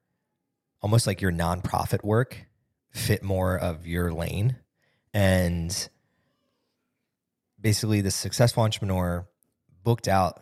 [0.81, 2.45] almost like your nonprofit work
[2.91, 4.57] fit more of your lane.
[5.13, 5.89] And
[7.59, 9.27] basically the successful entrepreneur
[9.83, 10.41] booked out.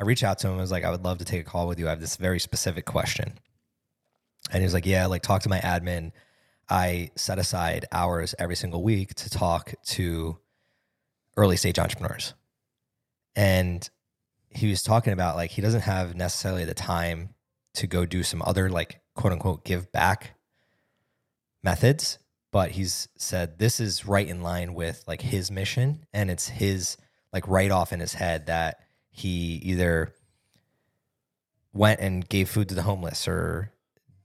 [0.00, 1.68] I reached out to him, I was like, I would love to take a call
[1.68, 1.86] with you.
[1.86, 3.38] I have this very specific question.
[4.50, 6.12] And he was like, Yeah, like talk to my admin.
[6.68, 10.38] I set aside hours every single week to talk to
[11.36, 12.34] early stage entrepreneurs.
[13.34, 13.88] And
[14.50, 17.30] he was talking about like he doesn't have necessarily the time
[17.74, 20.34] to go do some other like quote unquote give back
[21.62, 22.18] methods,
[22.52, 26.96] but he's said this is right in line with like his mission and it's his
[27.32, 30.14] like right off in his head that he either
[31.72, 33.72] went and gave food to the homeless or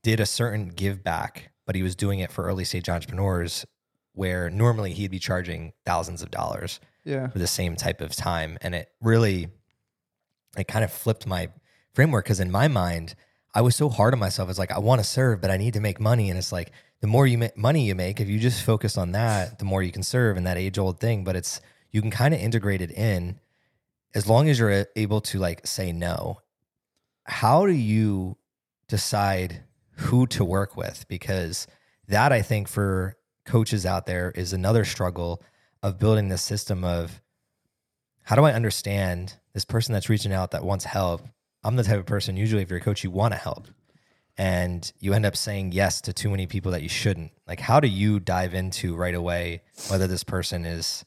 [0.05, 3.65] did a certain give back, but he was doing it for early stage entrepreneurs
[4.13, 7.27] where normally he'd be charging thousands of dollars Yeah.
[7.29, 8.59] for the same type of time.
[8.61, 9.47] And it really,
[10.55, 11.49] it kind of flipped my
[11.95, 13.15] framework because in my mind,
[13.55, 14.47] I was so hard on myself.
[14.47, 16.29] It's like, I want to serve, but I need to make money.
[16.29, 19.11] And it's like, the more you make money you make, if you just focus on
[19.13, 21.23] that, the more you can serve and that age old thing.
[21.23, 23.39] But it's, you can kind of integrate it in
[24.13, 26.41] as long as you're able to like say no.
[27.23, 28.37] How do you
[28.87, 29.63] decide
[29.95, 31.05] who to work with?
[31.08, 31.67] Because
[32.08, 35.41] that I think for coaches out there is another struggle
[35.81, 37.21] of building this system of
[38.23, 41.21] how do I understand this person that's reaching out that wants help?
[41.63, 43.67] I'm the type of person, usually, if you're a coach, you want to help.
[44.38, 47.31] And you end up saying yes to too many people that you shouldn't.
[47.47, 51.05] Like, how do you dive into right away whether this person is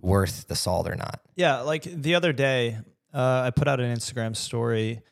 [0.00, 1.20] worth the salt or not?
[1.36, 2.78] Yeah, like the other day,
[3.14, 5.02] uh, I put out an Instagram story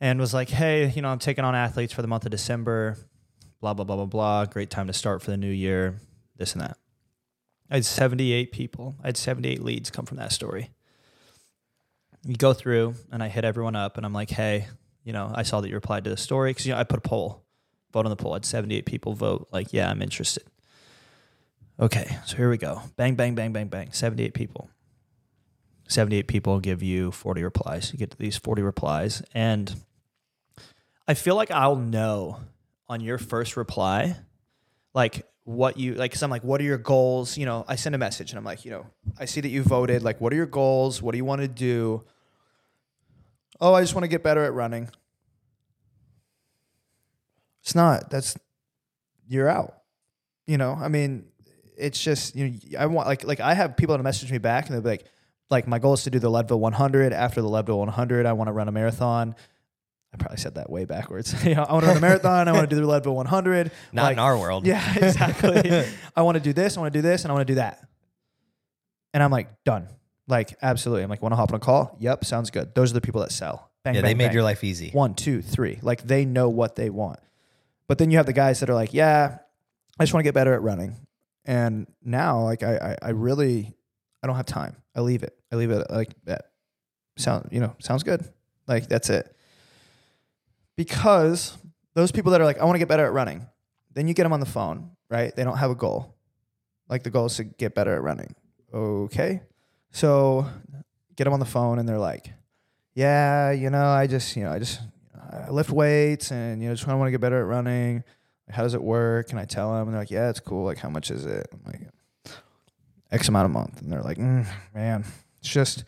[0.00, 2.96] and was like, "Hey, you know, I'm taking on athletes for the month of December.
[3.60, 4.44] Blah blah blah blah blah.
[4.46, 6.00] Great time to start for the new year.
[6.36, 6.78] This and that."
[7.70, 8.94] I had 78 people.
[9.02, 10.70] I had 78 leads come from that story.
[12.24, 14.68] You go through, and I hit everyone up, and I'm like, "Hey,
[15.04, 16.98] you know, I saw that you replied to the story because you know I put
[16.98, 17.44] a poll,
[17.92, 18.32] vote on the poll.
[18.32, 19.48] I had 78 people vote.
[19.52, 20.44] Like, yeah, I'm interested."
[21.78, 22.80] Okay, so here we go.
[22.96, 23.92] Bang, bang, bang, bang, bang.
[23.92, 24.70] 78 people.
[25.88, 27.92] 78 people give you 40 replies.
[27.92, 29.22] You get these 40 replies.
[29.34, 29.74] And
[31.06, 32.40] I feel like I'll know
[32.88, 34.16] on your first reply,
[34.94, 37.38] like what you, like, cause I'm like, what are your goals?
[37.38, 38.86] You know, I send a message and I'm like, you know,
[39.18, 40.02] I see that you voted.
[40.02, 41.00] Like, what are your goals?
[41.00, 42.04] What do you want to do?
[43.60, 44.90] Oh, I just want to get better at running.
[47.62, 48.36] It's not, that's,
[49.28, 49.78] you're out.
[50.46, 51.26] You know, I mean,
[51.76, 54.66] it's just you know I want like like I have people that message me back
[54.66, 55.04] and they're like
[55.50, 57.12] like my goal is to do the Leadville 100.
[57.12, 59.34] After the Leadville 100, I want to run a marathon.
[60.12, 61.34] I probably said that way backwards.
[61.44, 62.48] you know, I want to run a marathon.
[62.48, 63.70] I want to do the Leadville 100.
[63.92, 64.66] Not Like, in our world.
[64.66, 65.84] Yeah, exactly.
[66.16, 66.76] I want to do this.
[66.76, 67.86] I want to do this, and I want to do that.
[69.14, 69.88] And I'm like done.
[70.28, 71.04] Like absolutely.
[71.04, 71.96] I'm like want to hop on a call.
[72.00, 72.74] Yep, sounds good.
[72.74, 73.70] Those are the people that sell.
[73.84, 74.90] Bang, Yeah, bang, they made bang your life easy.
[74.90, 75.78] one, two, three.
[75.82, 77.20] Like they know what they want.
[77.88, 79.38] But then you have the guys that are like, yeah,
[79.98, 80.96] I just want to get better at running.
[81.44, 83.72] And now, like I, I, I really,
[84.22, 84.74] I don't have time.
[84.96, 85.35] I leave it.
[85.52, 86.50] I leave it like that.
[87.16, 88.28] Sound, you know, sounds good.
[88.66, 89.34] Like that's it.
[90.76, 91.56] Because
[91.94, 93.46] those people that are like, I want to get better at running,
[93.94, 95.34] then you get them on the phone, right?
[95.34, 96.14] They don't have a goal.
[96.88, 98.34] Like the goal is to get better at running.
[98.72, 99.42] Okay.
[99.92, 100.46] So
[101.16, 102.32] get them on the phone and they're like,
[102.94, 104.80] yeah, you know, I just, you know, I just
[105.30, 108.04] I lift weights and, you know, just want to get better at running.
[108.48, 109.30] How does it work?
[109.30, 110.64] And I tell them, and they're like, yeah, it's cool.
[110.64, 111.48] Like, how much is it?
[111.52, 111.80] I'm like,
[113.10, 113.80] X amount a month.
[113.80, 115.04] And they're like, mm, man,
[115.46, 115.84] it's just,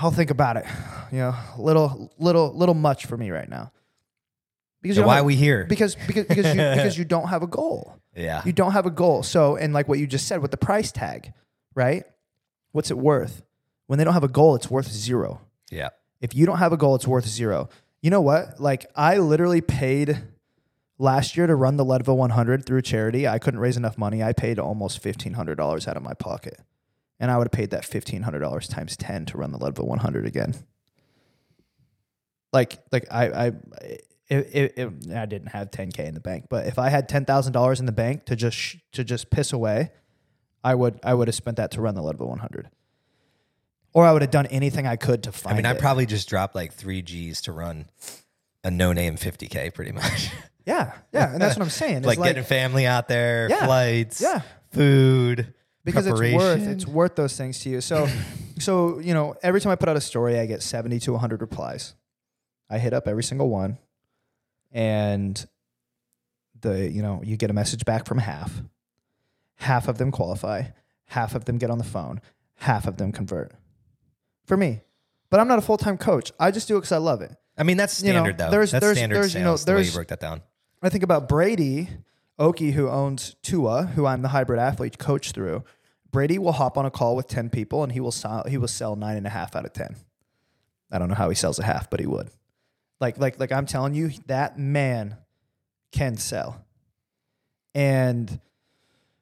[0.00, 0.66] I'll think about it.
[1.10, 3.72] You know, little, little, little much for me right now.
[4.82, 5.64] Because why have- are we here?
[5.68, 7.96] because because because you because you don't have a goal.
[8.16, 8.42] yeah.
[8.44, 9.22] You don't have a goal.
[9.22, 11.32] So, and like what you just said with the price tag,
[11.74, 12.04] right?
[12.72, 13.42] What's it worth?
[13.86, 15.40] When they don't have a goal, it's worth zero.
[15.70, 15.90] yeah.
[16.20, 17.68] If you don't have a goal, it's worth zero.
[18.00, 18.60] You know what?
[18.60, 20.18] Like I literally paid
[20.98, 23.26] last year to run the Leadville 100 through charity.
[23.28, 24.22] I couldn't raise enough money.
[24.22, 26.58] I paid almost $1,500 out of my pocket.
[27.22, 30.54] And I would have paid that $1,500 times 10 to run the Leadville 100 again.
[32.52, 33.46] Like, like I, I,
[33.86, 37.78] it, it, it, I didn't have 10k in the bank, but if I had $10,000
[37.80, 39.92] in the bank to just, sh- to just piss away,
[40.64, 42.68] I would, I would have spent that to run the Leadville 100
[43.94, 45.78] or I would have done anything I could to find I mean, I it.
[45.78, 47.86] probably just dropped like three G's to run
[48.64, 50.30] a no name 50K pretty much.
[50.66, 51.96] yeah, yeah, and that's what I'm saying.
[52.04, 54.40] It's like, getting family out there, Yeah, flights, yeah.
[54.72, 55.52] food,
[55.84, 57.80] because it's worth it's worth those things to you.
[57.80, 58.08] So,
[58.58, 61.40] so you know, every time I put out a story, I get 70 to 100
[61.40, 61.94] replies.
[62.70, 63.78] I hit up every single one,
[64.70, 65.44] and
[66.60, 68.62] the you know you get a message back from half.
[69.56, 70.64] Half of them qualify.
[71.06, 72.20] Half of them get on the phone.
[72.56, 73.52] Half of them convert.
[74.46, 74.80] For me,
[75.30, 76.32] but I'm not a full time coach.
[76.40, 77.32] I just do it because I love it.
[77.56, 78.50] I mean, that's you know, standard though.
[78.50, 79.40] there's- that's there's- standard there's, sales.
[79.40, 80.40] you know, the way you broke that down.
[80.82, 81.88] I think about Brady
[82.38, 85.64] Oki, who owns Tua, who I'm the hybrid athlete coach through.
[86.10, 88.68] Brady will hop on a call with ten people, and he will sell, he will
[88.68, 89.96] sell nine and a half out of ten.
[90.90, 92.30] I don't know how he sells a half, but he would.
[93.00, 95.16] Like like like I'm telling you, that man
[95.90, 96.64] can sell.
[97.74, 98.40] And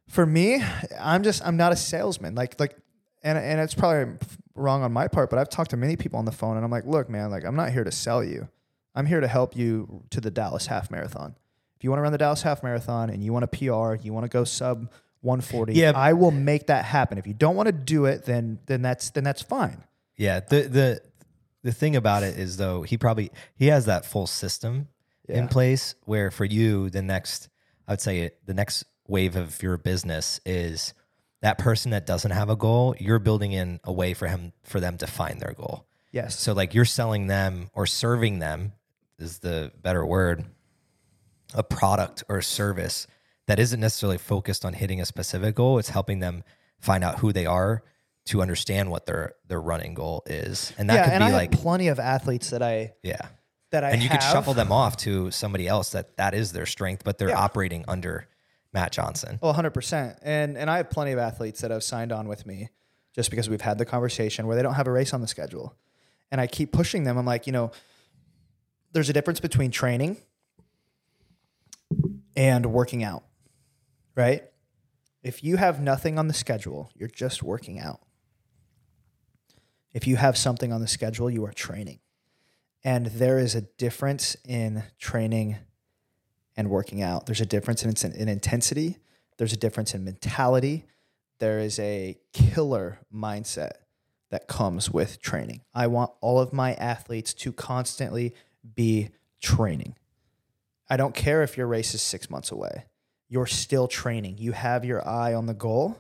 [0.09, 0.63] for me,
[0.99, 2.35] I'm just I'm not a salesman.
[2.35, 2.77] Like like
[3.23, 4.15] and and it's probably
[4.55, 6.71] wrong on my part, but I've talked to many people on the phone and I'm
[6.71, 8.49] like, "Look, man, like I'm not here to sell you.
[8.95, 11.37] I'm here to help you to the Dallas half marathon.
[11.81, 14.13] If you want to run the Dallas half marathon and you want a PR, you
[14.13, 14.91] want to go sub
[15.23, 15.93] 140, Yeah.
[15.97, 17.17] I will make that happen.
[17.17, 19.83] If you don't want to do it, then then that's then that's fine.
[20.19, 20.41] Yeah.
[20.41, 21.01] The the
[21.63, 24.89] the thing about it is though, he probably he has that full system
[25.27, 25.39] Yeah.
[25.39, 27.49] in place where for you, the next
[27.89, 30.93] I would say the next wave of your business is
[31.41, 34.81] that person that doesn't have a goal, you're building in a way for him for
[34.81, 35.87] them to find their goal.
[36.13, 36.39] Yes.
[36.39, 38.73] So like you're selling them or serving them
[39.19, 40.45] is the better word,
[41.55, 43.07] a product or a service
[43.47, 45.79] that isn't necessarily focused on hitting a specific goal.
[45.79, 46.45] It's helping them
[46.79, 47.83] find out who they are
[48.27, 50.73] to understand what their their running goal is.
[50.79, 53.19] And that yeah, could and be I like plenty of athletes that I yeah.
[53.71, 56.67] that I And you could shuffle them off to somebody else that that is their
[56.67, 57.39] strength, but they're Yeah.
[57.39, 58.29] operating under
[58.73, 59.39] Matt Johnson.
[59.43, 60.19] Well, 100%.
[60.23, 62.69] And and I have plenty of athletes that have signed on with me
[63.15, 65.75] just because we've had the conversation where they don't have a race on the schedule.
[66.31, 67.19] And I keep pushing them.
[67.19, 67.73] I'm like, you know,
[68.93, 70.19] there's a difference between training
[72.37, 73.25] and working out.
[74.17, 74.45] Right?
[75.23, 78.01] If you have nothing on the schedule, you're just working out.
[79.93, 82.01] If you have something on the schedule, you are training.
[82.83, 85.59] And there is a difference in training
[86.57, 87.27] and working out.
[87.27, 88.99] There's a difference in, in intensity.
[89.37, 90.87] There's a difference in mentality.
[91.39, 93.73] There is a killer mindset
[94.31, 95.63] that comes with training.
[95.75, 98.35] I want all of my athletes to constantly
[98.75, 99.97] be training.
[100.91, 102.87] I don't care if your race is six months away.
[103.29, 104.39] You're still training.
[104.39, 105.97] You have your eye on the goal.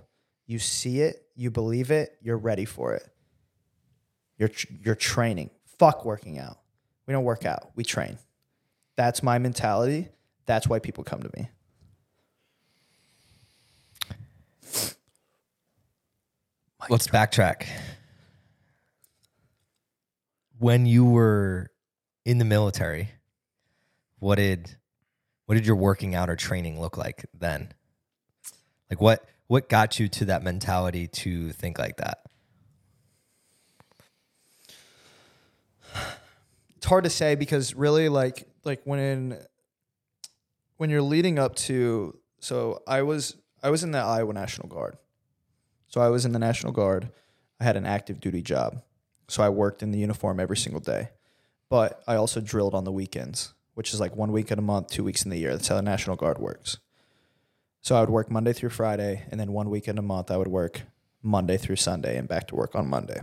[0.49, 1.25] You see it.
[1.37, 2.19] You believe it.
[2.21, 3.09] You're ready for it.
[4.37, 4.51] You're,
[4.85, 5.51] you're training.
[5.79, 6.59] Fuck working out.
[7.07, 7.71] We don't work out.
[7.77, 8.19] We train.
[8.97, 10.09] That's my mentality.
[10.47, 11.49] That's why people come to me.
[16.89, 17.67] Let's backtrack.
[20.59, 21.71] When you were
[22.25, 23.11] in the military,
[24.19, 24.77] what did
[25.51, 27.73] what did your working out or training look like then?
[28.89, 32.21] Like what what got you to that mentality to think like that?
[36.77, 39.39] it's hard to say because really like like when in,
[40.77, 44.99] when you're leading up to so I was I was in the Iowa National Guard.
[45.89, 47.11] So I was in the National Guard.
[47.59, 48.83] I had an active duty job.
[49.27, 51.09] So I worked in the uniform every single day.
[51.69, 54.89] But I also drilled on the weekends, which is like one week in a month,
[54.89, 55.53] two weeks in the year.
[55.53, 56.79] That's how the National Guard works.
[57.81, 60.37] So I would work Monday through Friday, and then one week in a month I
[60.37, 60.83] would work
[61.23, 63.23] Monday through Sunday and back to work on Monday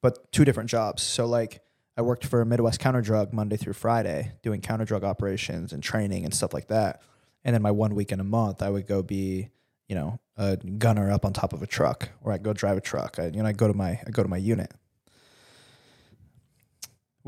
[0.00, 1.02] but two different jobs.
[1.02, 1.60] So like
[1.96, 6.24] I worked for Midwest Counter Drug Monday through Friday, doing counter drug operations and training
[6.24, 7.02] and stuff like that.
[7.44, 9.48] And then my one week in a month, I would go be,
[9.88, 12.80] you know, a gunner up on top of a truck, or I'd go drive a
[12.80, 13.18] truck.
[13.18, 14.72] I, you know, I go to my I go to my unit.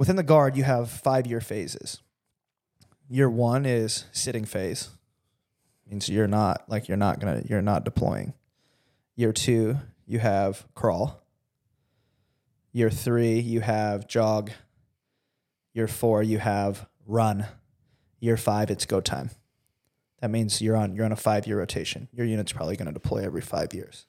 [0.01, 2.01] Within the guard, you have five year phases.
[3.11, 4.89] Year one is sitting phase,
[5.87, 8.33] means you're not like you're not gonna you're not deploying.
[9.15, 9.77] Year two,
[10.07, 11.23] you have crawl.
[12.73, 14.53] Year three, you have jog.
[15.75, 17.45] Year four, you have run.
[18.21, 19.29] Year five, it's go time.
[20.23, 22.09] That means you're on you're on a five year rotation.
[22.11, 24.07] Your unit's probably to deploy every five years.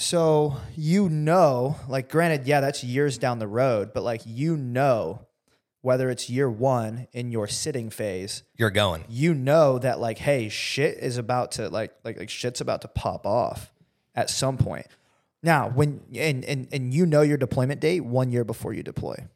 [0.00, 5.26] So you know, like, granted, yeah, that's years down the road, but like, you know,
[5.80, 9.04] whether it's year one in your sitting phase, You're going.
[9.08, 12.88] you know that like, hey, shit is about to like, like, like shit's about to
[12.88, 13.72] pop off
[14.14, 14.86] at some point.
[15.42, 19.26] Now, when and and and you know your deployment date one year before you deploy,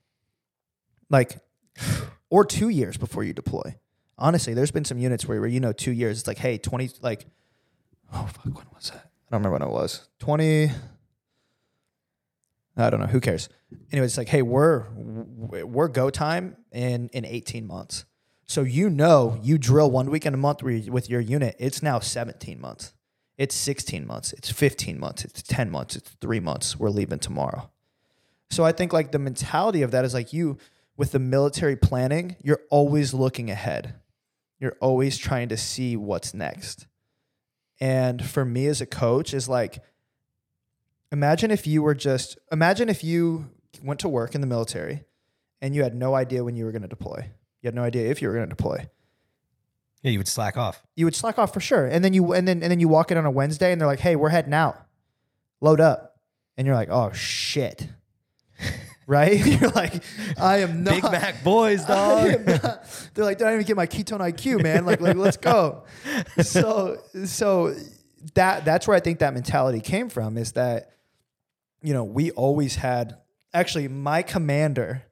[1.10, 1.40] like,
[2.30, 3.76] or two years before you deploy.
[4.16, 6.20] Honestly, there's been some units where, where you know two years.
[6.20, 7.26] It's like, hey, twenty, like,
[8.12, 9.11] oh fuck, when was that?
[9.32, 10.08] I don't remember when it was.
[10.18, 10.70] Twenty.
[12.76, 13.06] I don't know.
[13.06, 13.48] Who cares?
[13.90, 18.04] Anyway, it's like, hey, we're we're go time in in 18 months.
[18.44, 21.56] So you know, you drill one weekend a month with with your unit.
[21.58, 22.92] It's now 17 months.
[23.38, 24.34] It's 16 months.
[24.34, 25.24] It's 15 months.
[25.24, 25.96] It's 10 months.
[25.96, 26.78] It's three months.
[26.78, 27.70] We're leaving tomorrow.
[28.50, 30.58] So I think like the mentality of that is like you
[30.98, 33.94] with the military planning, you're always looking ahead.
[34.60, 36.86] You're always trying to see what's next.
[37.82, 39.82] And for me as a coach is like
[41.10, 43.50] imagine if you were just imagine if you
[43.82, 45.02] went to work in the military
[45.60, 47.28] and you had no idea when you were going to deploy.
[47.60, 48.88] You had no idea if you were going to deploy.
[50.02, 50.80] Yeah, you would slack off.
[50.94, 51.86] You would slack off for sure.
[51.86, 53.88] And then you and then and then you walk in on a Wednesday and they're
[53.88, 54.80] like, "Hey, we're heading out.
[55.60, 56.20] Load up."
[56.56, 57.88] And you're like, "Oh shit."
[59.06, 59.44] Right?
[59.60, 60.02] You're like,
[60.40, 62.46] "I am not Big Mac boys, dog.
[62.46, 64.84] not- they're like, did I even get my ketone IQ, man?
[64.84, 65.84] Like, like, let's go.
[66.42, 67.74] So, so
[68.34, 70.36] that that's where I think that mentality came from.
[70.36, 70.92] Is that,
[71.82, 73.18] you know, we always had.
[73.54, 75.02] Actually, my commander,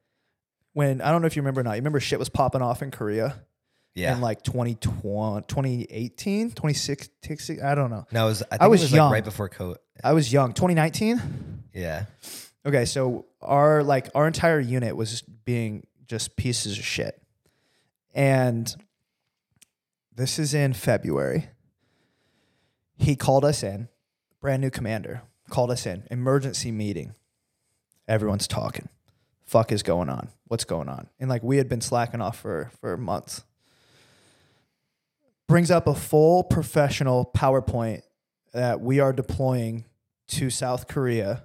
[0.72, 2.82] when I don't know if you remember or not, you remember shit was popping off
[2.82, 3.43] in Korea
[3.95, 4.14] yeah.
[4.14, 7.62] in like 2020, 2018, 2016.
[7.62, 8.07] I don't know.
[8.12, 9.07] no, it was, I think I was it was young.
[9.07, 9.76] like right before COVID.
[10.03, 10.53] I was young.
[10.53, 11.64] 2019.
[11.74, 12.07] Yeah.
[12.64, 17.20] Okay, so our like our entire unit was being just pieces of shit.
[18.14, 18.74] And
[20.14, 21.49] this is in February.
[22.99, 23.88] He called us in,
[24.41, 27.14] brand new commander, called us in, emergency meeting.
[28.07, 28.88] Everyone's talking.
[29.47, 30.28] Fuck is going on?
[30.49, 31.09] What's going on?
[31.18, 33.45] And like we had been slacking off for for months.
[35.47, 38.03] Brings up a full professional PowerPoint
[38.53, 39.84] that we are deploying
[40.28, 41.45] to South Korea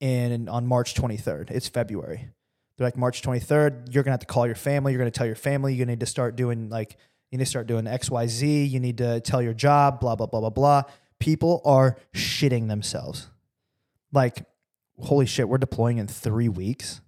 [0.00, 1.50] in on March 23rd.
[1.50, 2.30] It's February.
[2.76, 3.92] They're like March 23rd.
[3.92, 4.92] You're gonna have to call your family.
[4.92, 5.76] You're gonna tell your family.
[5.76, 6.96] Gonna need to start doing like
[7.30, 8.64] you need to start doing X Y Z.
[8.64, 10.00] You need to tell your job.
[10.00, 10.82] Blah blah blah blah blah.
[11.18, 13.28] People are shitting themselves.
[14.12, 14.44] Like,
[15.00, 17.00] holy shit, we're deploying in three weeks.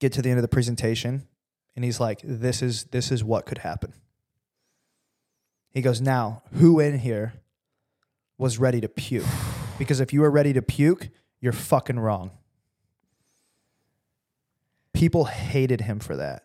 [0.00, 1.28] Get to the end of the presentation,
[1.76, 3.92] and he's like, "This is this is what could happen."
[5.70, 7.34] He goes, "Now, who in here
[8.38, 9.26] was ready to puke?"
[9.78, 11.10] Because if you were ready to puke,
[11.44, 12.30] you're fucking wrong.
[14.94, 16.44] People hated him for that.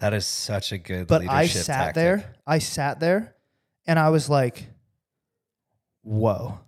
[0.00, 1.94] That is such a good But I sat tactic.
[1.94, 3.36] there, I sat there
[3.86, 4.66] and I was like,
[6.02, 6.58] whoa.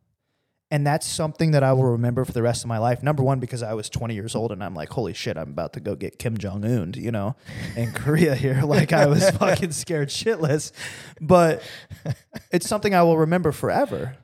[0.71, 3.03] And that's something that I will remember for the rest of my life.
[3.03, 5.73] Number one, because I was 20 years old and I'm like, holy shit, I'm about
[5.73, 7.35] to go get Kim Jong Un, you know,
[7.75, 8.63] in Korea here.
[8.63, 10.71] Like I was fucking scared shitless.
[11.21, 11.61] But
[12.53, 14.17] it's something I will remember forever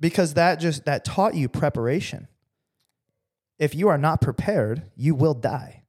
[0.00, 2.26] because that just that taught you preparation.
[3.58, 5.82] If you are not prepared, you will die.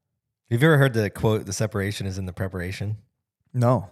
[0.49, 2.97] Have you ever heard the quote, the separation is in the preparation?
[3.53, 3.89] No.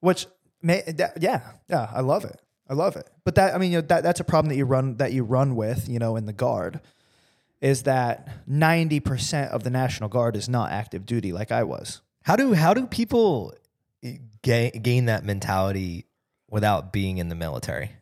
[0.00, 0.26] Which
[0.62, 2.40] may that, yeah, yeah, I love it.
[2.68, 3.08] I love it.
[3.24, 5.24] But that I mean, you know, that that's a problem that you run that you
[5.24, 6.80] run with, you know, in the guard
[7.60, 12.00] is that 90% of the National Guard is not active duty like I was.
[12.22, 13.54] How do how do people
[14.42, 16.06] gain, gain that mentality
[16.48, 17.92] without being in the military?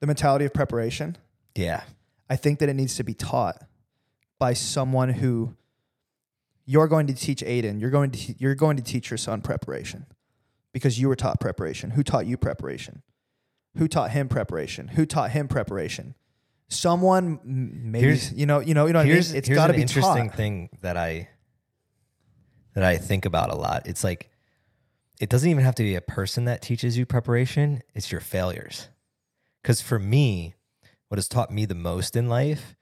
[0.00, 1.16] The mentality of preparation,
[1.54, 1.82] Yeah.
[2.28, 3.62] I think that it needs to be taught
[4.38, 5.54] by someone who
[6.64, 10.06] you're going to teach Aiden, you're going to you're going to teach your son preparation
[10.72, 11.90] because you were taught preparation.
[11.92, 13.02] Who taught you preparation?
[13.76, 14.88] Who taught him preparation?
[14.88, 16.14] Who taught him preparation?
[16.68, 19.12] Someone maybe Here's- you know you know you know what I mean?
[19.12, 20.36] here's It's here's got to be interesting taught.
[20.36, 21.28] thing that I
[22.74, 23.86] that I think about a lot.
[23.86, 24.30] It's like
[25.20, 27.82] it doesn't even have to be a person that teaches you preparation.
[27.94, 28.88] It's your failures.
[29.62, 30.55] Because for me,
[31.08, 32.74] what has taught me the most in life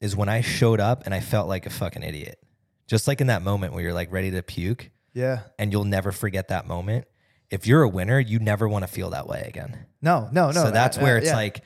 [0.00, 2.38] is when I showed up and I felt like a fucking idiot.
[2.86, 5.40] Just like in that moment where you're like ready to puke Yeah.
[5.58, 7.04] and you'll never forget that moment.
[7.50, 9.86] If you're a winner, you never want to feel that way again.
[10.00, 10.52] No, no, no.
[10.64, 11.36] so that's uh, where uh, it's yeah.
[11.36, 11.62] like,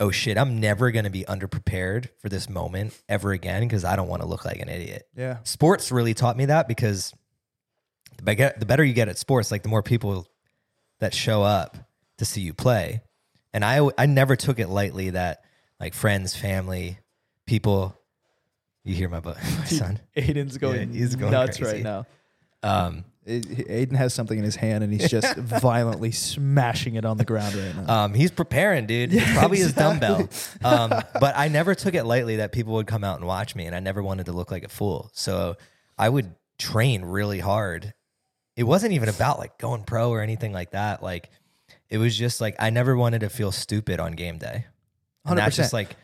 [0.00, 3.94] oh shit, I'm never going to be underprepared for this moment ever again because I
[3.96, 5.06] don't want to look like an idiot.
[5.16, 5.38] yeah.
[5.44, 7.12] Sports really taught me that because
[8.22, 10.26] the the better you get at sports, like the more people
[11.00, 11.76] that show up
[12.18, 13.02] to see you play.
[13.52, 15.43] And I, I never took it lightly that
[15.80, 16.98] like friends, family,
[17.46, 17.98] people,
[18.84, 20.00] you hear my, bu- my son.
[20.16, 21.74] Aiden's going, he's going nuts crazy.
[21.76, 22.06] right now.
[22.62, 27.16] Um, It- Aiden has something in his hand and he's just violently smashing it on
[27.16, 28.04] the ground right now.
[28.04, 29.12] Um, he's preparing, dude.
[29.14, 30.28] It's probably his dumbbell.
[30.64, 33.66] Um, but I never took it lightly that people would come out and watch me,
[33.66, 35.10] and I never wanted to look like a fool.
[35.12, 35.56] So
[35.98, 37.92] I would train really hard.
[38.56, 41.02] It wasn't even about like going pro or anything like that.
[41.02, 41.28] Like
[41.90, 44.64] it was just like I never wanted to feel stupid on game day.
[45.24, 45.56] And that's 100%.
[45.56, 45.96] just like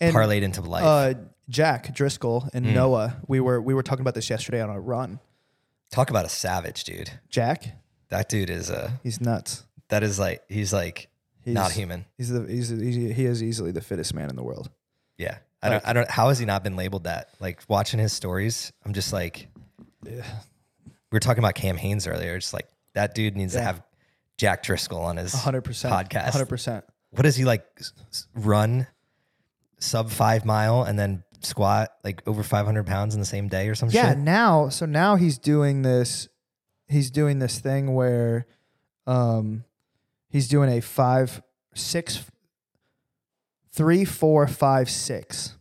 [0.00, 0.84] And, parlayed into life.
[0.84, 1.14] Uh,
[1.48, 2.72] Jack Driscoll and Mm.
[2.74, 5.20] Noah, we were we were talking about this yesterday on a run.
[5.90, 7.10] Talk about a savage, dude.
[7.28, 7.64] Jack,
[8.08, 9.64] That dude is a he's nuts.
[9.88, 11.08] that is like he's like
[11.44, 12.04] He's, not human.
[12.16, 14.70] He's the he's, he he is easily the fittest man in the world.
[15.18, 15.38] Yeah.
[15.62, 17.28] I don't I don't how has he not been labeled that?
[17.40, 19.48] Like watching his stories, I'm just like
[20.04, 20.12] we
[21.10, 22.36] were talking about Cam Hanes earlier.
[22.36, 23.82] It's like that dude needs to have
[24.38, 26.30] Jack Driscoll on his hundred percent podcast.
[26.30, 26.84] Hundred percent.
[27.12, 27.64] What does he like
[28.34, 28.86] run
[29.78, 33.74] sub five mile and then squat like over 500 pounds in the same day or
[33.74, 34.10] some Yeah.
[34.10, 34.18] shit?
[34.18, 36.28] Now, so now he's doing this.
[36.88, 38.46] He's doing this thing where,
[39.06, 39.64] um,
[40.28, 41.42] he's doing a five,
[41.74, 42.24] six,
[43.72, 45.56] three, four, five, six.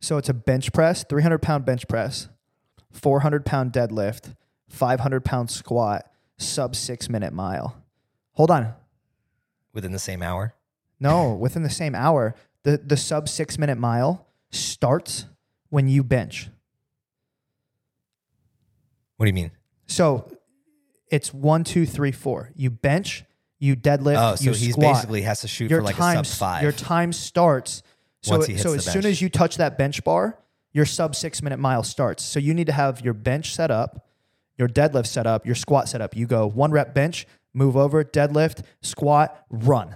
[0.00, 2.28] So it's a bench press, three hundred pound bench press,
[2.90, 4.34] four hundred pound deadlift,
[4.68, 7.82] five hundred pound squat, sub six minute mile.
[8.32, 8.74] Hold on.
[9.74, 10.54] Within the same hour?
[11.00, 15.26] No, within the same hour, the the sub six minute mile starts
[15.68, 16.48] when you bench.
[19.16, 19.50] What do you mean?
[19.86, 20.30] So
[21.10, 22.50] it's one, two, three, four.
[22.54, 23.24] You bench,
[23.58, 26.24] you deadlift, Oh, so you he basically has to shoot your for like time, a
[26.24, 26.62] sub five.
[26.62, 27.82] Your time starts.
[28.22, 30.38] So, Once he hits so as soon as you touch that bench bar,
[30.72, 32.24] your sub six minute mile starts.
[32.24, 34.06] So you need to have your bench set up,
[34.56, 36.16] your deadlift set up, your squat set up.
[36.16, 39.94] You go one rep bench, move over, deadlift, squat, run.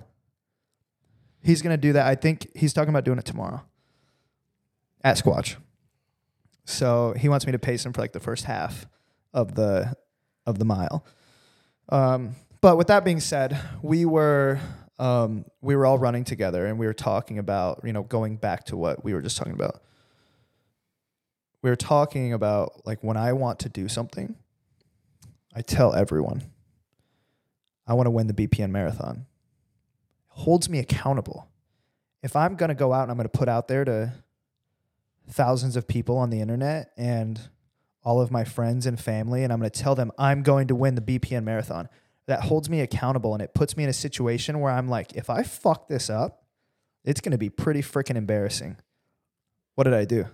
[1.43, 2.07] He's gonna do that.
[2.07, 3.63] I think he's talking about doing it tomorrow
[5.05, 5.57] at Squatch.
[6.65, 8.87] So he wants me to pace him for like the first half
[9.33, 9.97] of the
[10.47, 11.05] of the mile.
[11.89, 14.61] Um, but with that being said, we were
[14.99, 18.65] um, we were all running together and we were talking about you know going back
[18.65, 19.83] to what we were just talking about.
[21.63, 24.37] We were talking about like when I want to do something,
[25.55, 26.43] I tell everyone
[27.89, 29.27] I want to win the BPN marathon.
[30.29, 31.49] holds me accountable.
[32.23, 34.13] If I'm going to go out and I'm going to put out there to
[35.29, 37.41] thousands of people on the internet and
[38.05, 40.75] all of my friends and family, and I'm going to tell them I'm going to
[40.75, 41.89] win the BPN marathon,
[42.27, 45.31] that holds me accountable and it puts me in a situation where I'm like, if
[45.31, 46.45] I fuck this up,
[47.05, 48.77] it's going to be pretty freaking embarrassing.
[49.77, 50.27] What did I do?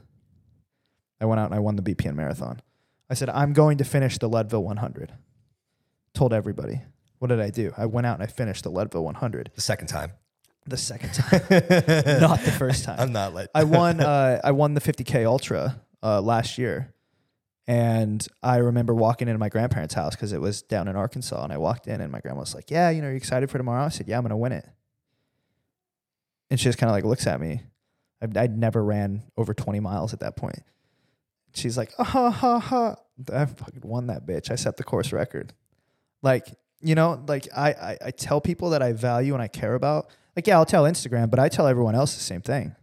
[1.20, 2.61] I went out and I won the BPN marathon.
[3.09, 5.12] I said, I'm going to finish the Leadville 100.
[6.14, 6.82] Told everybody.
[7.25, 7.72] What did I do?
[7.79, 10.12] I went out and I finished the Leadville 100 the second time.
[10.66, 11.41] the second time,
[12.20, 13.01] not the first time.
[13.01, 13.99] I'm not like I won.
[14.05, 16.93] Uh, I won the 50k ultra uh, last year,
[17.66, 21.51] and I remember walking into my grandparents' house because it was down in Arkansas, and
[21.51, 23.57] I walked in, and my grandma was like, "Yeah, you know, are you excited for
[23.57, 24.68] tomorrow?" I said, "Yeah, I'm gonna win it."
[26.51, 27.62] And she just kind of like looks at me.
[28.20, 30.62] I'd, I'd never ran over 20 miles at that point.
[31.55, 32.97] She's like, "Ah ha ha ha!"
[33.33, 34.51] I fucking won that bitch.
[34.51, 35.55] I set the course record.
[36.20, 36.49] Like
[36.85, 40.11] you know, like I, I I tell people that I value and I care about.
[40.37, 42.76] Like yeah, I'll tell Instagram, but I tell everyone else the same thing.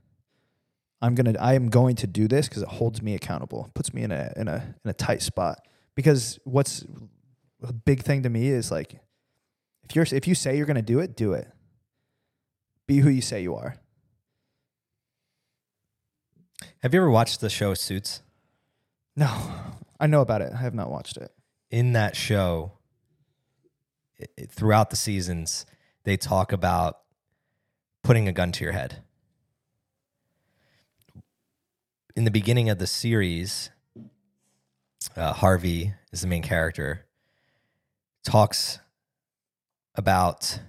[1.02, 4.02] I'm gonna I am going to do this because it holds me accountable, puts me
[4.04, 5.60] in a in a in a tight spot.
[5.95, 6.86] Because what's
[7.64, 8.99] a big thing to me is like
[9.84, 11.47] if you're if you say you're gonna do it, do it.
[12.88, 13.76] Be who you say you are.
[16.82, 18.22] Have you ever watched the show Suits?
[19.16, 19.30] No,
[19.99, 20.52] I know about it.
[20.54, 21.32] I have not watched it.
[21.70, 22.74] in that show
[24.49, 25.65] throughout the seasons
[26.03, 26.99] they talk about
[28.03, 29.03] putting a gun to your head.
[32.15, 33.69] In the beginning of the series
[35.15, 37.05] uh, harvey is the main character
[38.24, 38.80] talks
[39.95, 40.59] about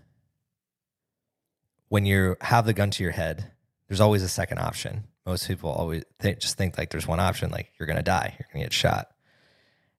[1.88, 3.53] when you have the gun to your head
[3.88, 5.05] there's always a second option.
[5.26, 8.64] Most people always just think like there's one option like you're gonna die you're gonna
[8.64, 9.09] get shot.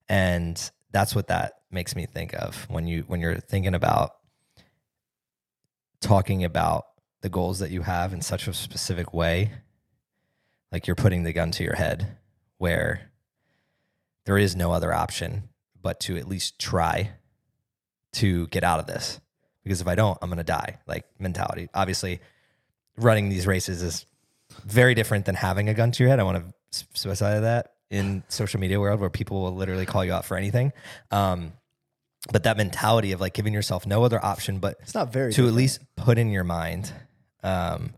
[0.08, 0.58] And
[0.94, 4.12] that's what that makes me think of when you when you're thinking about
[6.00, 6.84] talking about
[7.20, 9.50] the goals that you have in such a specific way
[10.70, 12.16] like you're putting the gun to your head
[12.58, 13.10] where
[14.24, 15.48] there is no other option
[15.82, 17.10] but to at least try
[18.12, 19.20] to get out of this.
[19.64, 21.68] Because if i don't i'm going to die like mentality.
[21.74, 22.20] Obviously
[22.96, 24.06] running these races is
[24.64, 26.20] very different than having a gun to your head.
[26.20, 26.38] I want
[26.70, 30.36] to specify that in social media world where people will literally call you out for
[30.36, 30.72] anything
[31.10, 31.52] um,
[32.32, 35.46] but that mentality of like giving yourself no other option but It's not very to
[35.46, 36.92] at least put in your mind
[37.42, 37.94] um,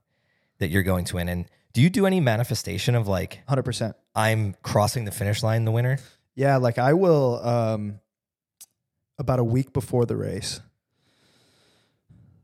[0.58, 1.28] that you're going to win.
[1.28, 3.94] And do you do any manifestation of like 100%.
[4.14, 5.98] I'm crossing the finish line, the winner?
[6.34, 8.00] Yeah, like I will um
[9.18, 10.60] about a week before the race,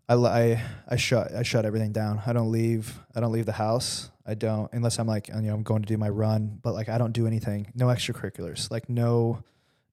[0.08, 2.22] I, I I shut I shut everything down.
[2.26, 2.98] I don't leave.
[3.14, 4.10] I don't leave the house.
[4.26, 6.58] I don't unless I'm like you know I'm going to do my run.
[6.62, 7.72] But like I don't do anything.
[7.74, 8.70] No extracurriculars.
[8.70, 9.42] Like no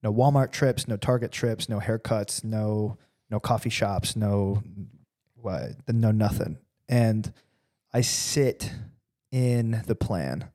[0.03, 0.88] no Walmart trips.
[0.88, 1.69] No Target trips.
[1.69, 2.43] No haircuts.
[2.43, 2.97] No
[3.30, 4.15] no coffee shops.
[4.15, 4.63] No
[5.36, 6.57] what no nothing.
[6.88, 7.34] And
[7.93, 8.71] I sit
[9.32, 10.49] in the plan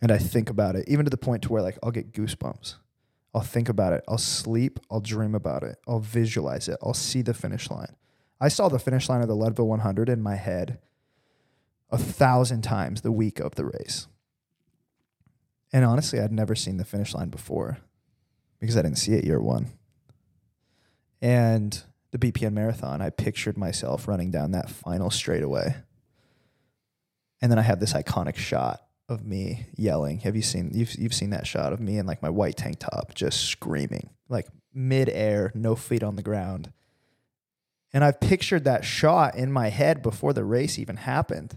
[0.00, 2.76] and I think about it, even to the point to where like I'll get goosebumps.
[3.34, 4.04] I'll think about it.
[4.08, 4.80] I'll sleep.
[4.90, 5.78] I'll dream about it.
[5.86, 6.78] I'll visualize it.
[6.82, 7.94] I'll see the finish line.
[8.40, 10.78] I saw the finish line of the Leadville 100 in my head
[11.90, 14.06] a thousand times the week of the race.
[15.72, 17.78] And honestly, I'd never seen the finish line before
[18.58, 19.70] because I didn't see it year one.
[21.20, 25.76] And the BPN marathon, I pictured myself running down that final straightaway.
[27.40, 30.18] And then I have this iconic shot of me yelling.
[30.20, 32.78] Have you seen you've you've seen that shot of me in like my white tank
[32.78, 36.72] top just screaming, like midair, no feet on the ground.
[37.92, 41.56] And I've pictured that shot in my head before the race even happened.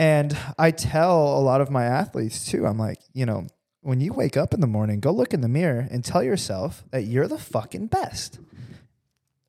[0.00, 3.46] And I tell a lot of my athletes too, I'm like, you know,
[3.82, 6.84] when you wake up in the morning, go look in the mirror and tell yourself
[6.90, 8.38] that you're the fucking best.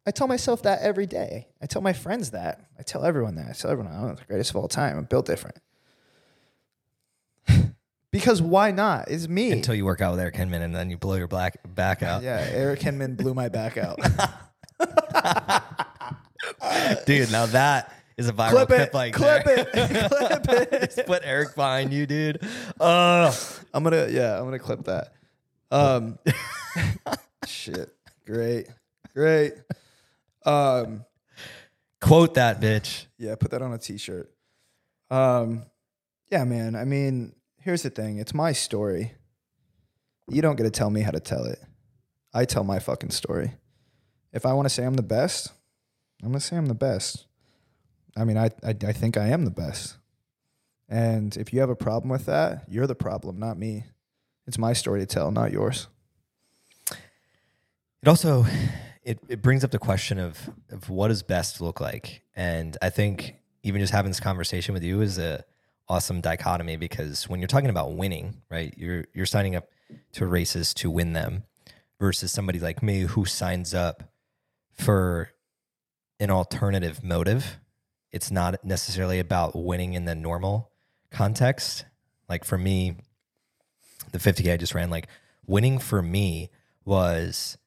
[0.05, 1.47] I tell myself that every day.
[1.61, 2.65] I tell my friends that.
[2.77, 3.47] I tell everyone that.
[3.47, 4.97] I tell everyone oh, I'm the greatest of all time.
[4.97, 5.55] I'm built different.
[8.11, 9.09] because why not?
[9.09, 9.53] It's me.
[9.53, 12.23] Until you work out with Eric Hinman and then you blow your black back out.
[12.23, 14.01] yeah, Eric Hinman blew my back out.
[17.05, 18.93] Dude, now that is a viral clip clip, it.
[18.93, 19.67] like clip there.
[19.73, 20.11] it.
[20.11, 20.95] clip it.
[20.95, 22.39] Just put Eric behind you, dude.
[22.79, 23.33] Uh,
[23.73, 25.13] I'm gonna yeah, I'm gonna clip that.
[25.71, 26.19] Um
[27.45, 27.93] shit.
[28.25, 28.67] Great.
[29.13, 29.53] Great.
[30.45, 31.05] Um
[31.99, 33.05] quote that bitch.
[33.17, 34.31] Yeah, put that on a t-shirt.
[35.09, 35.63] Um,
[36.31, 36.75] yeah, man.
[36.75, 38.17] I mean, here's the thing.
[38.17, 39.13] It's my story.
[40.29, 41.59] You don't get to tell me how to tell it.
[42.33, 43.53] I tell my fucking story.
[44.31, 45.51] If I want to say I'm the best,
[46.23, 47.25] I'm gonna say I'm the best.
[48.15, 49.97] I mean, I, I I think I am the best.
[50.89, 53.85] And if you have a problem with that, you're the problem, not me.
[54.45, 55.87] It's my story to tell, not yours.
[56.89, 58.45] It also
[59.03, 62.23] it, it brings up the question of of what does best look like.
[62.35, 65.45] And I think even just having this conversation with you is a
[65.87, 68.73] awesome dichotomy because when you're talking about winning, right?
[68.77, 69.69] You're you're signing up
[70.13, 71.43] to races to win them
[71.99, 74.11] versus somebody like me who signs up
[74.73, 75.29] for
[76.19, 77.59] an alternative motive.
[78.11, 80.71] It's not necessarily about winning in the normal
[81.11, 81.85] context.
[82.27, 82.97] Like for me,
[84.11, 85.07] the 50K I just ran, like
[85.45, 86.49] winning for me
[86.83, 87.57] was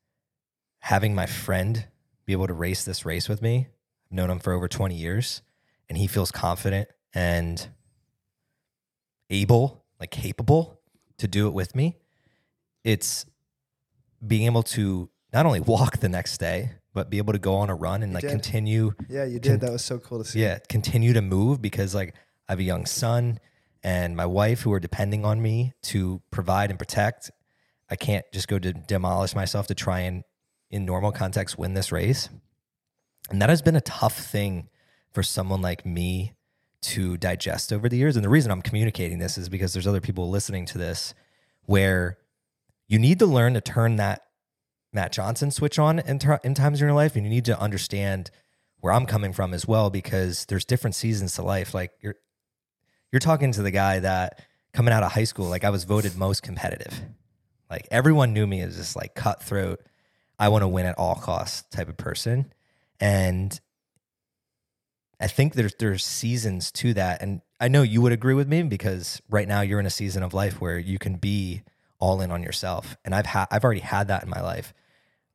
[0.80, 1.86] having my friend
[2.26, 3.68] be able to race this race with me.
[4.06, 5.42] I've known him for over 20 years
[5.88, 7.68] and he feels confident and
[9.30, 10.80] able, like capable
[11.18, 11.96] to do it with me.
[12.82, 13.24] It's
[14.26, 17.68] being able to not only walk the next day, but be able to go on
[17.68, 18.30] a run and like did.
[18.30, 19.60] continue Yeah, you did.
[19.60, 20.40] That was so cool to see.
[20.40, 22.14] yeah, continue to move because like
[22.48, 23.40] I have a young son
[23.82, 27.30] and my wife who are depending on me to provide and protect.
[27.90, 30.24] I can't just go to demolish myself to try and
[30.70, 32.30] in normal context win this race.
[33.30, 34.68] And that has been a tough thing
[35.12, 36.32] for someone like me
[36.82, 38.16] to digest over the years.
[38.16, 41.14] And the reason I'm communicating this is because there's other people listening to this
[41.66, 42.18] where
[42.88, 44.26] you need to learn to turn that
[44.94, 47.16] Matt Johnson switch on in, ter- in times in your life.
[47.16, 48.30] And you need to understand
[48.80, 51.74] where I'm coming from as well, because there's different seasons to life.
[51.74, 52.16] Like you're,
[53.12, 56.16] you're talking to the guy that coming out of high school, like I was voted
[56.16, 57.00] most competitive.
[57.70, 59.80] Like everyone knew me as this like cutthroat,
[60.38, 62.52] I want to win at all costs type of person.
[63.00, 63.58] And
[65.20, 67.22] I think there's there's seasons to that.
[67.22, 70.22] And I know you would agree with me because right now you're in a season
[70.22, 71.62] of life where you can be
[71.98, 72.96] all in on yourself.
[73.04, 74.74] And I've had I've already had that in my life.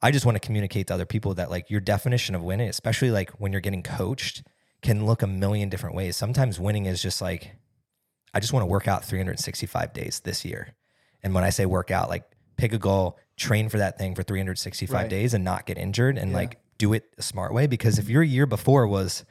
[0.01, 3.11] I just want to communicate to other people that like your definition of winning, especially
[3.11, 4.43] like when you're getting coached,
[4.81, 6.15] can look a million different ways.
[6.15, 7.55] Sometimes winning is just like,
[8.33, 10.73] I just want to work out 365 days this year.
[11.21, 12.23] And when I say work out, like
[12.55, 15.09] pick a goal, train for that thing for 365 Right.
[15.09, 16.37] days and not get injured and Yeah.
[16.37, 17.67] like do it a smart way.
[17.67, 19.25] Because if your year before was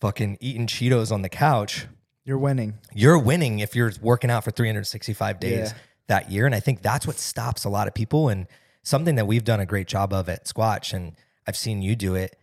[0.00, 1.86] fucking eating Cheetos on the couch,
[2.24, 2.74] You're winning.
[2.92, 5.78] you're winning if you're working out for 365 days Yeah.
[6.08, 6.44] that year.
[6.46, 8.28] And I think that's what stops a lot of people.
[8.28, 8.46] And
[8.82, 11.12] something that we've done a great job of at Squatch, and
[11.46, 12.36] I've seen you do it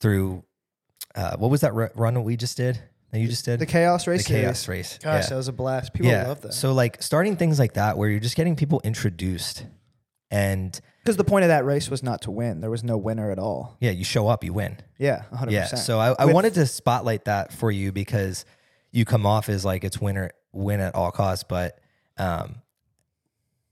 [0.00, 0.44] through
[1.14, 2.80] uh, what was that ru- run that we just did?
[3.10, 4.26] That you just did The chaos race.
[4.26, 4.98] The chaos race.
[5.02, 5.28] Gosh, yeah.
[5.30, 5.94] that was a blast.
[5.94, 6.28] People yeah.
[6.28, 6.52] love that.
[6.52, 9.64] So like starting things like that where you're just getting people introduced,
[10.30, 12.60] and Because the point of that race was not to win.
[12.60, 13.76] There was no winner at all.
[13.80, 14.76] yeah, you show up, you win.
[14.98, 15.50] Yeah, 100%.
[15.50, 15.64] Yeah.
[15.66, 18.44] So I, I With- wanted to spotlight that for you because
[18.92, 21.78] you come off as like it's winner win at all costs, but
[22.18, 22.56] um,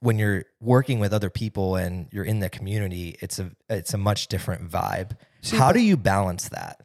[0.01, 3.99] when you're working with other people and you're in the community, it's a it's a
[3.99, 5.16] much different vibe.
[5.53, 6.82] How do you balance that?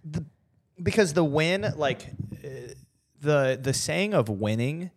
[0.82, 2.07] because the win like
[2.43, 2.47] uh,
[3.20, 4.91] the the saying of winning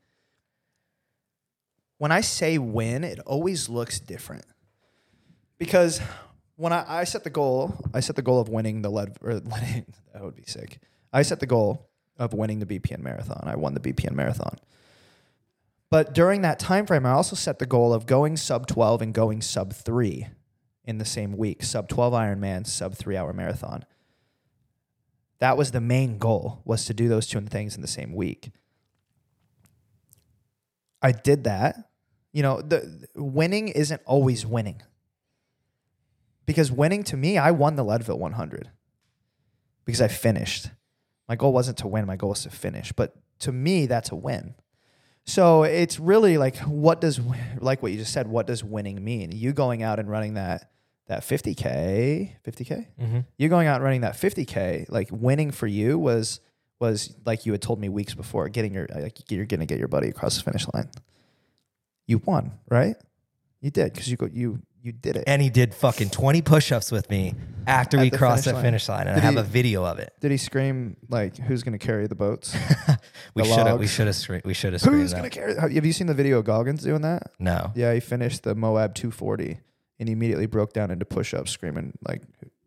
[1.99, 4.45] when i say win it always looks different
[5.59, 6.01] because
[6.57, 9.41] when i, I set the goal i set the goal of winning the lead or
[9.41, 10.79] winning that would be sick
[11.13, 11.89] i set the goal
[12.19, 14.57] of winning the bpn marathon i won the bpn marathon
[15.95, 19.15] but during that time frame i also set the goal of going sub 12 and
[19.15, 20.27] going sub 3
[20.85, 23.85] in the same week sub 12 ironman sub 3 hour marathon.
[25.39, 28.51] That was the main goal was to do those two things in the same week.
[31.01, 31.77] I did that.
[32.33, 34.83] You know the winning isn't always winning.
[36.45, 38.69] Because winning to me i won the leadville 100
[39.85, 40.71] because i finished.
[41.29, 42.91] My goal wasn't to win my goal was to finish.
[42.91, 44.57] But to me that's a win
[45.25, 47.21] so it's really like what does
[47.61, 49.33] like what you just said what does winning mean?
[49.33, 50.71] You going out and running that
[51.07, 53.21] that 50k 50k Mm-hmm.
[53.37, 56.41] you going out and running that 50k like winning for you was
[56.81, 59.89] was like you had told me weeks before getting your like you're gonna get your
[59.89, 60.89] buddy across the finish line.
[62.07, 62.97] You won right?
[63.61, 66.93] You did because you go you you did it And he did fucking 20 push-ups
[66.93, 67.35] with me
[67.67, 68.63] after we the crossed finish the line.
[68.65, 70.13] finish line, and Did I have he- a video of it.
[70.21, 72.55] did he scream like who's gonna carry the boats
[73.35, 73.91] We The should have we logs.
[73.91, 75.17] should have scre- we should have screamed who's that.
[75.17, 77.73] gonna carry have you seen the video of goggins doing that no.
[77.75, 79.59] yeah he finished the moab 240
[79.99, 82.23] and he immediately broke down into push-ups screaming like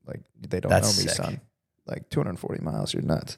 [0.08, 1.16] like they don't That's know me sick.
[1.18, 1.42] son
[1.86, 3.38] like 240 miles you're nuts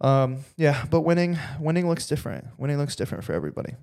[0.00, 3.74] um yeah but winning winning looks different winning looks different for everybody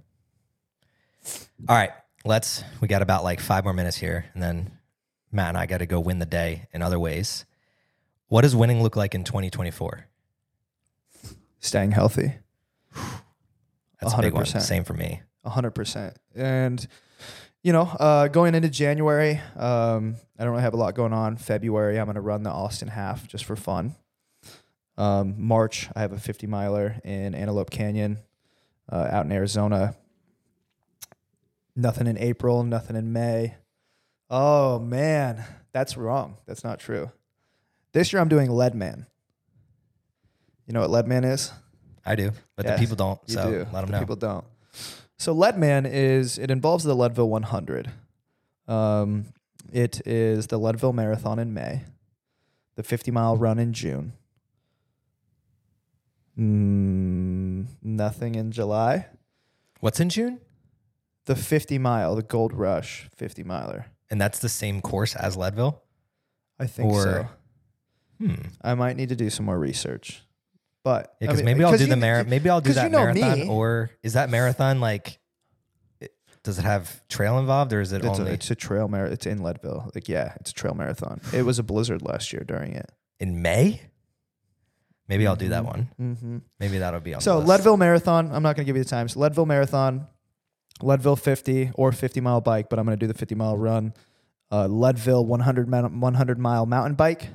[1.69, 1.91] All right,
[2.25, 2.63] let's.
[2.79, 4.77] We got about like five more minutes here, and then
[5.31, 7.45] Matt and I got to go win the day in other ways.
[8.27, 10.07] What does winning look like in 2024?
[11.61, 12.33] staying healthy
[14.01, 14.45] That's a big one.
[14.45, 15.21] Same for me.
[15.45, 16.17] hundred percent.
[16.35, 16.85] And
[17.63, 21.37] you know, uh, going into January, um, I don't really have a lot going on.
[21.37, 23.95] February, I'm going to run the Austin half just for fun.
[24.97, 28.17] Um, March, I have a 50 miler in Antelope Canyon,
[28.91, 29.95] uh, out in Arizona.
[31.75, 33.55] Nothing in April, nothing in May.
[34.29, 36.37] Oh man, that's wrong.
[36.45, 37.11] That's not true.
[37.93, 39.05] This year, I'm doing Leadman.
[40.65, 41.51] You know what Leadman is?
[42.05, 43.19] I do, but Yes, the people don't.
[43.29, 43.57] So do.
[43.73, 43.99] let them The know.
[43.99, 44.45] People don't.
[45.19, 47.91] So Leadman is it involves the Leadville 100.
[48.67, 49.25] Um,
[49.71, 51.81] it is the Leadville Marathon in May,
[52.75, 54.13] the 50 mile run in June.
[56.39, 59.07] Mm, nothing in July.
[59.79, 60.39] What's in June?
[61.25, 63.85] The 50 mile, the Gold Rush 50 miler.
[64.09, 65.81] And that's the same course as Leadville.
[66.59, 67.27] I think Or- so.
[68.19, 68.35] Hmm.
[68.61, 70.21] I might need to do some more research.
[70.83, 72.29] But Yeah, I because mean, maybe I'll do you- the marathon.
[72.29, 73.39] Maybe I'll do that you know marathon.
[73.39, 73.47] me.
[73.47, 75.19] Or is that marathon like?
[75.99, 76.13] it-
[76.43, 79.13] Does it have trail involved, or is it It's a, only it's a trail marathon.
[79.13, 79.91] It's in Leadville.
[79.95, 81.21] Like yeah, it's a trail marathon.
[81.33, 82.91] It was a blizzard last year during it.
[83.19, 83.81] in May?
[85.07, 85.89] Maybe I'll do that one.
[85.99, 86.37] Mm-hmm.
[86.59, 87.21] Maybe that'll be on.
[87.21, 87.49] So the list.
[87.49, 88.31] Leadville Marathon.
[88.31, 89.15] I'm not going to give you the times.
[89.17, 90.07] Leadville Marathon,
[90.83, 93.93] Leadville 50 or 50 mile bike, but I'm going to do the 50 mile run.
[94.51, 97.29] Uh, Leadville 100, 100 mile mountain bike.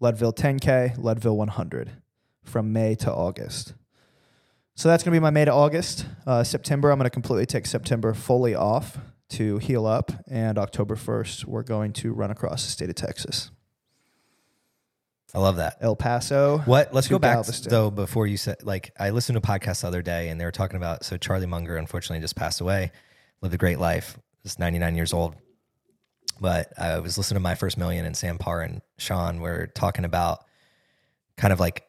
[0.00, 0.96] Leadville 10k.
[0.98, 1.90] Leadville 100
[2.42, 3.74] from May to August.
[4.76, 6.06] So that's going to be my May to August.
[6.26, 8.98] Uh, September, I'm going to completely take September fully off
[9.30, 13.50] to heal up, and October 1st, we're going to run across the state of Texas,
[15.34, 15.78] I love that.
[15.80, 16.58] El Paso.
[16.58, 16.94] What?
[16.94, 20.02] Let's go back though before you said like I listened to a podcast the other
[20.02, 22.92] day and they were talking about so Charlie Munger unfortunately just passed away,
[23.40, 25.34] lived a great life, was 99 years old.
[26.40, 30.04] But I was listening to my first million and Sam Parr and Shaan were talking
[30.04, 30.44] about
[31.36, 31.84] kind of like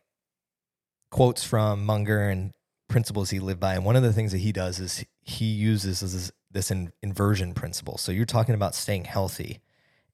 [1.11, 2.51] quotes from Munger and
[2.87, 3.75] principles he lived by.
[3.75, 7.53] And one of the things that he does is he uses this, this in, inversion
[7.53, 7.97] principle.
[7.97, 9.61] So you're talking about staying healthy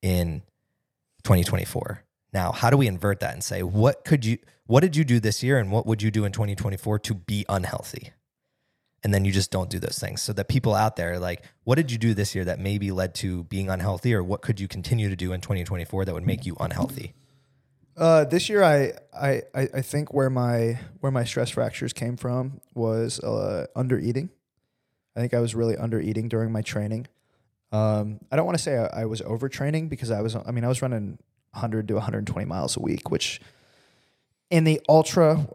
[0.02, 0.42] in
[1.24, 2.04] 2024.
[2.34, 5.20] Now, how do we invert that and say what could you what did you do
[5.20, 8.12] this year and what would you do in 2024 to be unhealthy?
[9.04, 10.22] And then you just don't do those things.
[10.22, 13.14] So that people out there like what did you do this year that maybe led
[13.16, 16.46] to being unhealthy or what could you continue to do in 2024 that would make
[16.46, 17.14] you unhealthy?
[17.98, 22.62] Uh, this year, I, I I think where my where my stress fractures came from
[22.74, 24.30] was uh, under eating.
[25.16, 27.08] I think I was really under eating during my training.
[27.72, 30.36] Um, I don't want to say I, I was overtraining because I was.
[30.36, 31.20] I mean, I was running
[31.54, 33.42] 100 to 120 miles a week, which
[34.50, 35.48] in the ultra,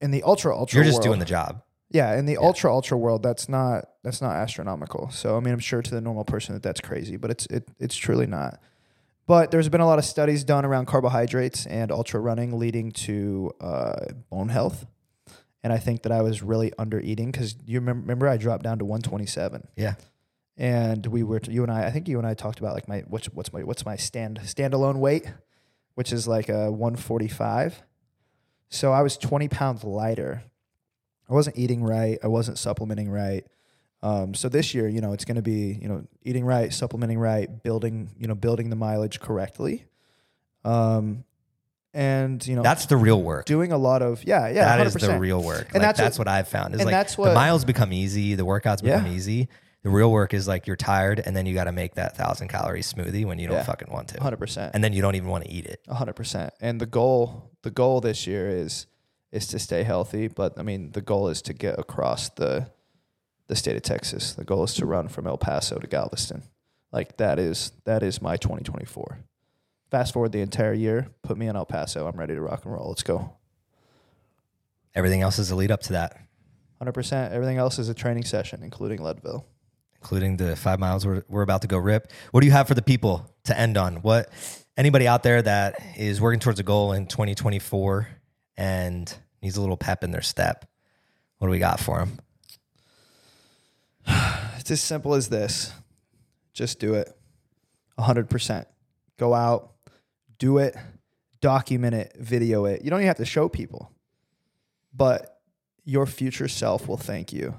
[0.00, 1.62] in the ultra ultra, You're just world- doing the job.
[1.90, 5.10] yeah, in the ultra ultra world, that's not that's not astronomical.
[5.10, 7.68] So I mean, I'm sure to the normal person that that's crazy, but it's it
[7.78, 8.60] it's truly not.
[9.26, 13.52] But there's been a lot of studies done around carbohydrates and ultra running leading to
[13.60, 14.84] uh, bone health,
[15.62, 18.64] and I think that I was really under eating because you remember, remember I dropped
[18.64, 19.66] down to 127.
[19.76, 19.94] Yeah.
[20.56, 21.86] And we were you and I.
[21.86, 24.40] I think you and I talked about like my what's what's my what's my stand
[24.42, 25.32] standalone weight,
[25.94, 27.82] which is like a 145.
[28.68, 30.42] So I was 20 pounds lighter.
[31.28, 32.18] I wasn't eating right.
[32.22, 33.44] I wasn't supplementing right.
[34.02, 37.18] Um, so this year, you know, it's going to be you know eating right, supplementing
[37.18, 39.86] right, building you know building the mileage correctly.
[40.64, 41.24] Um,
[41.92, 43.46] and you know That's the real work.
[43.46, 44.96] doing a lot of yeah yeah That 100%.
[44.96, 45.66] is the real work.
[45.66, 46.74] And like, that's that's, what- what, I've found.
[46.74, 49.12] Is and like that's the miles become easy, the workouts become Yeah.
[49.12, 49.48] easy.
[49.84, 52.48] The real work is like you're tired and then you got to make that thousand
[52.48, 53.64] calorie smoothie when you don't Yeah.
[53.64, 54.18] fucking want to.
[54.18, 54.70] 100%.
[54.74, 55.80] And then you don't even want to eat it.
[55.88, 56.52] hundred percent.
[56.60, 58.86] And the goal, the goal this year is
[59.30, 60.26] is to stay healthy.
[60.28, 62.70] But I mean, the goal is to get across the
[63.46, 64.32] the state of Texas.
[64.32, 66.42] The goal is to run from El Paso to Galveston.
[66.90, 69.18] Like that is that is my 2024.
[69.90, 72.06] Fast forward the entire year, put me in El Paso.
[72.08, 72.88] I'm ready to rock and roll.
[72.88, 73.34] Let's go.
[74.94, 76.16] Everything else is a lead up to that,
[76.78, 77.32] Hundred percent.
[77.34, 79.44] Everything else is a training session, including Leadville.
[80.04, 82.12] Including the five miles we're, we're about to go rip.
[82.30, 83.96] What do you have for the people to end on?
[83.96, 84.28] What
[84.76, 88.06] anybody out there that is working towards a goal in 2024
[88.58, 90.68] and needs a little pep in their step?
[91.38, 92.18] What do we got for them?
[94.58, 95.74] It's as simple as this.
[96.54, 97.14] Just do it.
[97.98, 98.64] 100%.
[99.18, 99.72] Go out,
[100.38, 100.74] do it,
[101.42, 102.82] document it, video it.
[102.82, 103.92] You don't even have to show people,
[104.94, 105.38] but
[105.84, 107.58] your future self will thank you.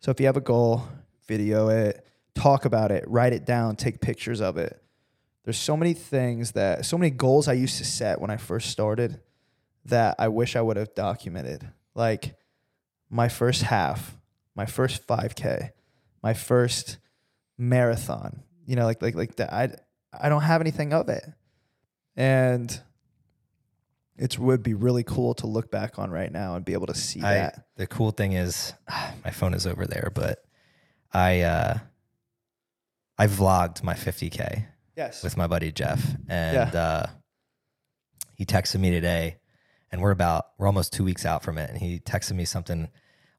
[0.00, 0.88] So if you have a goal,
[1.32, 2.04] video it,
[2.34, 4.82] talk about it, write it down, take pictures of it.
[5.44, 8.70] There's so many things that, so many goals I used to set when I first
[8.70, 9.20] started
[9.86, 11.68] that I wish I would have documented.
[11.94, 12.36] Like
[13.10, 14.16] my first half,
[14.54, 15.70] my first 5K,
[16.22, 16.98] my first
[17.58, 18.42] marathon.
[18.66, 19.52] You know, like like like that.
[19.52, 19.74] I
[20.12, 21.24] I don't have anything of it,
[22.16, 22.80] and
[24.16, 26.94] it would be really cool to look back on right now and be able to
[26.94, 27.66] see I, that.
[27.76, 28.72] the cool thing is
[29.24, 30.44] my phone is over there, but
[31.12, 31.78] I uh
[33.18, 34.64] I vlogged my 50k
[34.96, 35.22] Yes.
[35.22, 37.06] with my buddy Jeff, and uh,
[38.34, 39.36] he texted me today,
[39.90, 42.88] and we're about we're almost two weeks out from it, and he texted me something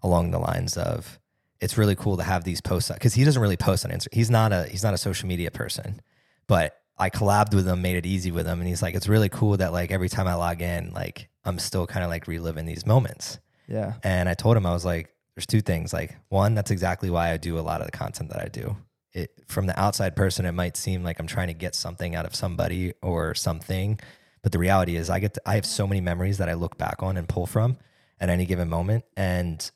[0.01, 1.19] along the lines of,
[1.61, 4.13] "It's really cool to have these posts because he doesn't really post on Instagram.
[4.13, 6.01] He's not a he's not a social media person,
[6.47, 9.29] but I collabed with him, made it easy with him, and he's like, it's really
[9.29, 12.65] cool that like every time I log in, like I'm still kind of like reliving
[12.65, 13.39] these moments.
[13.67, 13.93] yeah.
[14.03, 15.93] And I told him, I was like, there's two things.
[15.93, 18.75] Like, one, that's exactly why I do a lot of the content that I do.
[19.13, 22.25] It from the outside person, it might seem like I'm trying to get something out
[22.25, 23.99] of somebody or something.
[24.41, 26.77] But the reality is I get to, I have so many memories that I look
[26.77, 27.77] back on and pull from
[28.19, 29.05] at any given moment.
[29.15, 29.69] And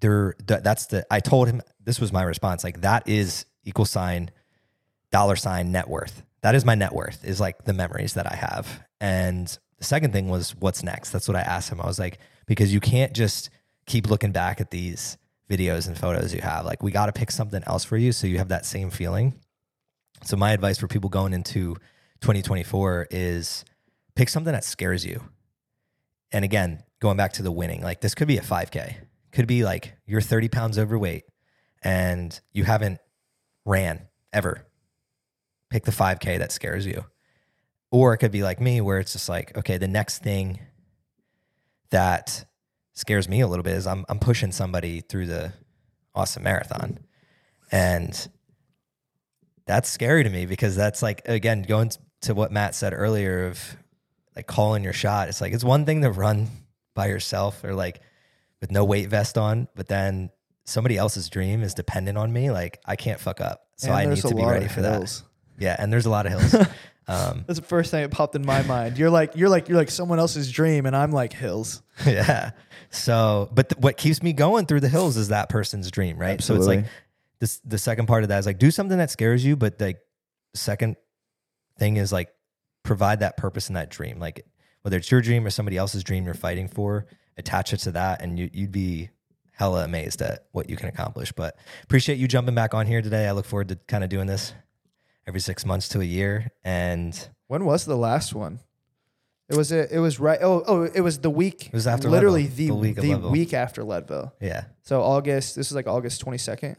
[0.00, 2.64] there th- that's the I told him this was my response.
[2.64, 4.30] Like that is equal sign
[5.10, 6.22] dollar sign net worth.
[6.42, 8.82] That is my net worth, is like the memories that I have.
[9.00, 9.46] And
[9.78, 11.10] the second thing was what's next?
[11.10, 11.80] That's what I asked him.
[11.80, 13.50] I was like, because you can't just
[13.86, 15.18] keep looking back at these
[15.50, 16.64] videos and photos you have.
[16.64, 19.34] Like, we got to pick something else for you so you have that same feeling.
[20.24, 21.74] So, my advice for people going into
[22.20, 23.64] 2024 is
[24.14, 25.22] pick something that scares you.
[26.30, 28.94] And again, going back to the winning, like this could be a 5K,
[29.32, 31.24] could be like you're 30 pounds overweight
[31.82, 33.00] and you haven't
[33.64, 34.66] ran ever.
[35.68, 37.04] Pick the 5K that scares you.
[37.90, 40.60] Or it could be like me, where it's just like, okay, the next thing
[41.90, 42.46] that
[42.94, 45.52] scares me a little bit is I'm, I'm pushing somebody through the
[46.14, 46.98] Austin marathon.
[47.70, 48.28] And
[49.66, 51.90] that's scary to me because that's like, again, going
[52.22, 53.76] to what Matt said earlier of
[54.36, 55.28] like calling your shot.
[55.28, 56.48] It's like, it's one thing to run
[56.94, 58.00] by yourself or like
[58.60, 60.30] with no weight vest on, but then
[60.64, 62.50] somebody else's dream is dependent on me.
[62.50, 63.66] Like, I can't fuck up.
[63.76, 65.00] So And I need to be ready for that.
[65.58, 66.66] Yeah, and there's a lot of hills.
[67.08, 68.96] um, That's the first thing that popped in my mind.
[68.96, 71.82] You're like you're like you're like someone else's dream, and I'm like hills.
[72.06, 72.52] yeah.
[72.90, 76.40] So, but th- what keeps me going through the hills is that person's dream, right?
[76.40, 76.90] So it's like Absolutely.
[77.40, 77.60] this.
[77.64, 80.00] The second part of that is like do something that scares you, but like
[80.54, 80.96] second
[81.78, 82.32] thing is like
[82.82, 84.18] provide that purpose and that dream.
[84.18, 84.46] Like
[84.82, 88.22] whether it's your dream or somebody else's dream you're fighting for, attach it to that,
[88.22, 89.10] and you, you'd be
[89.52, 91.32] hella amazed at what you can accomplish.
[91.32, 93.26] But appreciate you jumping back on here today.
[93.26, 94.54] I look forward to kind of doing this
[95.26, 98.60] every six months to a year, and When was the last one?
[99.48, 99.90] It was it.
[99.92, 100.38] It was right.
[100.40, 101.66] Oh oh, it was the week.
[101.66, 104.32] It was after literally Leadville, the the week the week after Leadville.
[104.40, 105.56] yeah, So August.
[105.56, 106.76] This is like August 22nd.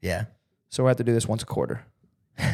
[0.00, 0.24] yeah.
[0.68, 1.84] So we have to do this once a quarter.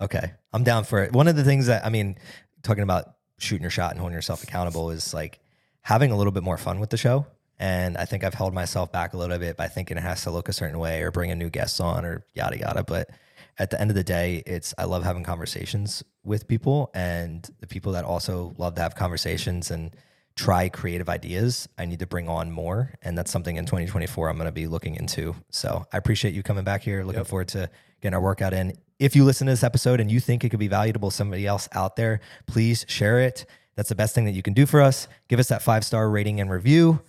[0.00, 0.32] Okay.
[0.52, 1.12] I'm down for it.
[1.12, 2.16] One of the things that I mean,
[2.64, 5.38] talking about shooting your shot and holding yourself accountable is like
[5.80, 7.26] having a little bit more fun with the show.
[7.60, 10.32] And I think I've held myself back a little bit by thinking it has to
[10.32, 12.82] look a certain way or bring a new guest on or yada yada.
[12.82, 13.10] But
[13.58, 17.66] at the end of the day, it's I love having conversations with people and the
[17.66, 19.94] people that also love to have conversations and
[20.36, 22.94] try creative ideas, I need to bring on more.
[23.02, 25.34] And that's something in 2024 I'm going to be looking into.
[25.50, 27.04] So I appreciate you coming back here.
[27.04, 27.68] Looking forward to
[28.00, 28.74] getting our workout in.
[28.98, 31.46] If you listen to this episode and you think it could be valuable to somebody
[31.46, 33.46] else out there, please share it.
[33.74, 35.08] That's the best thing that you can do for us.
[35.28, 37.00] Give us that five star rating and review.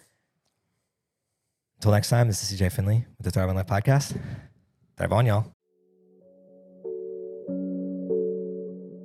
[1.78, 4.18] Until next time, this is CJ Finley with the Thrive on Life podcast.
[4.98, 5.63] Thrive on, y'all.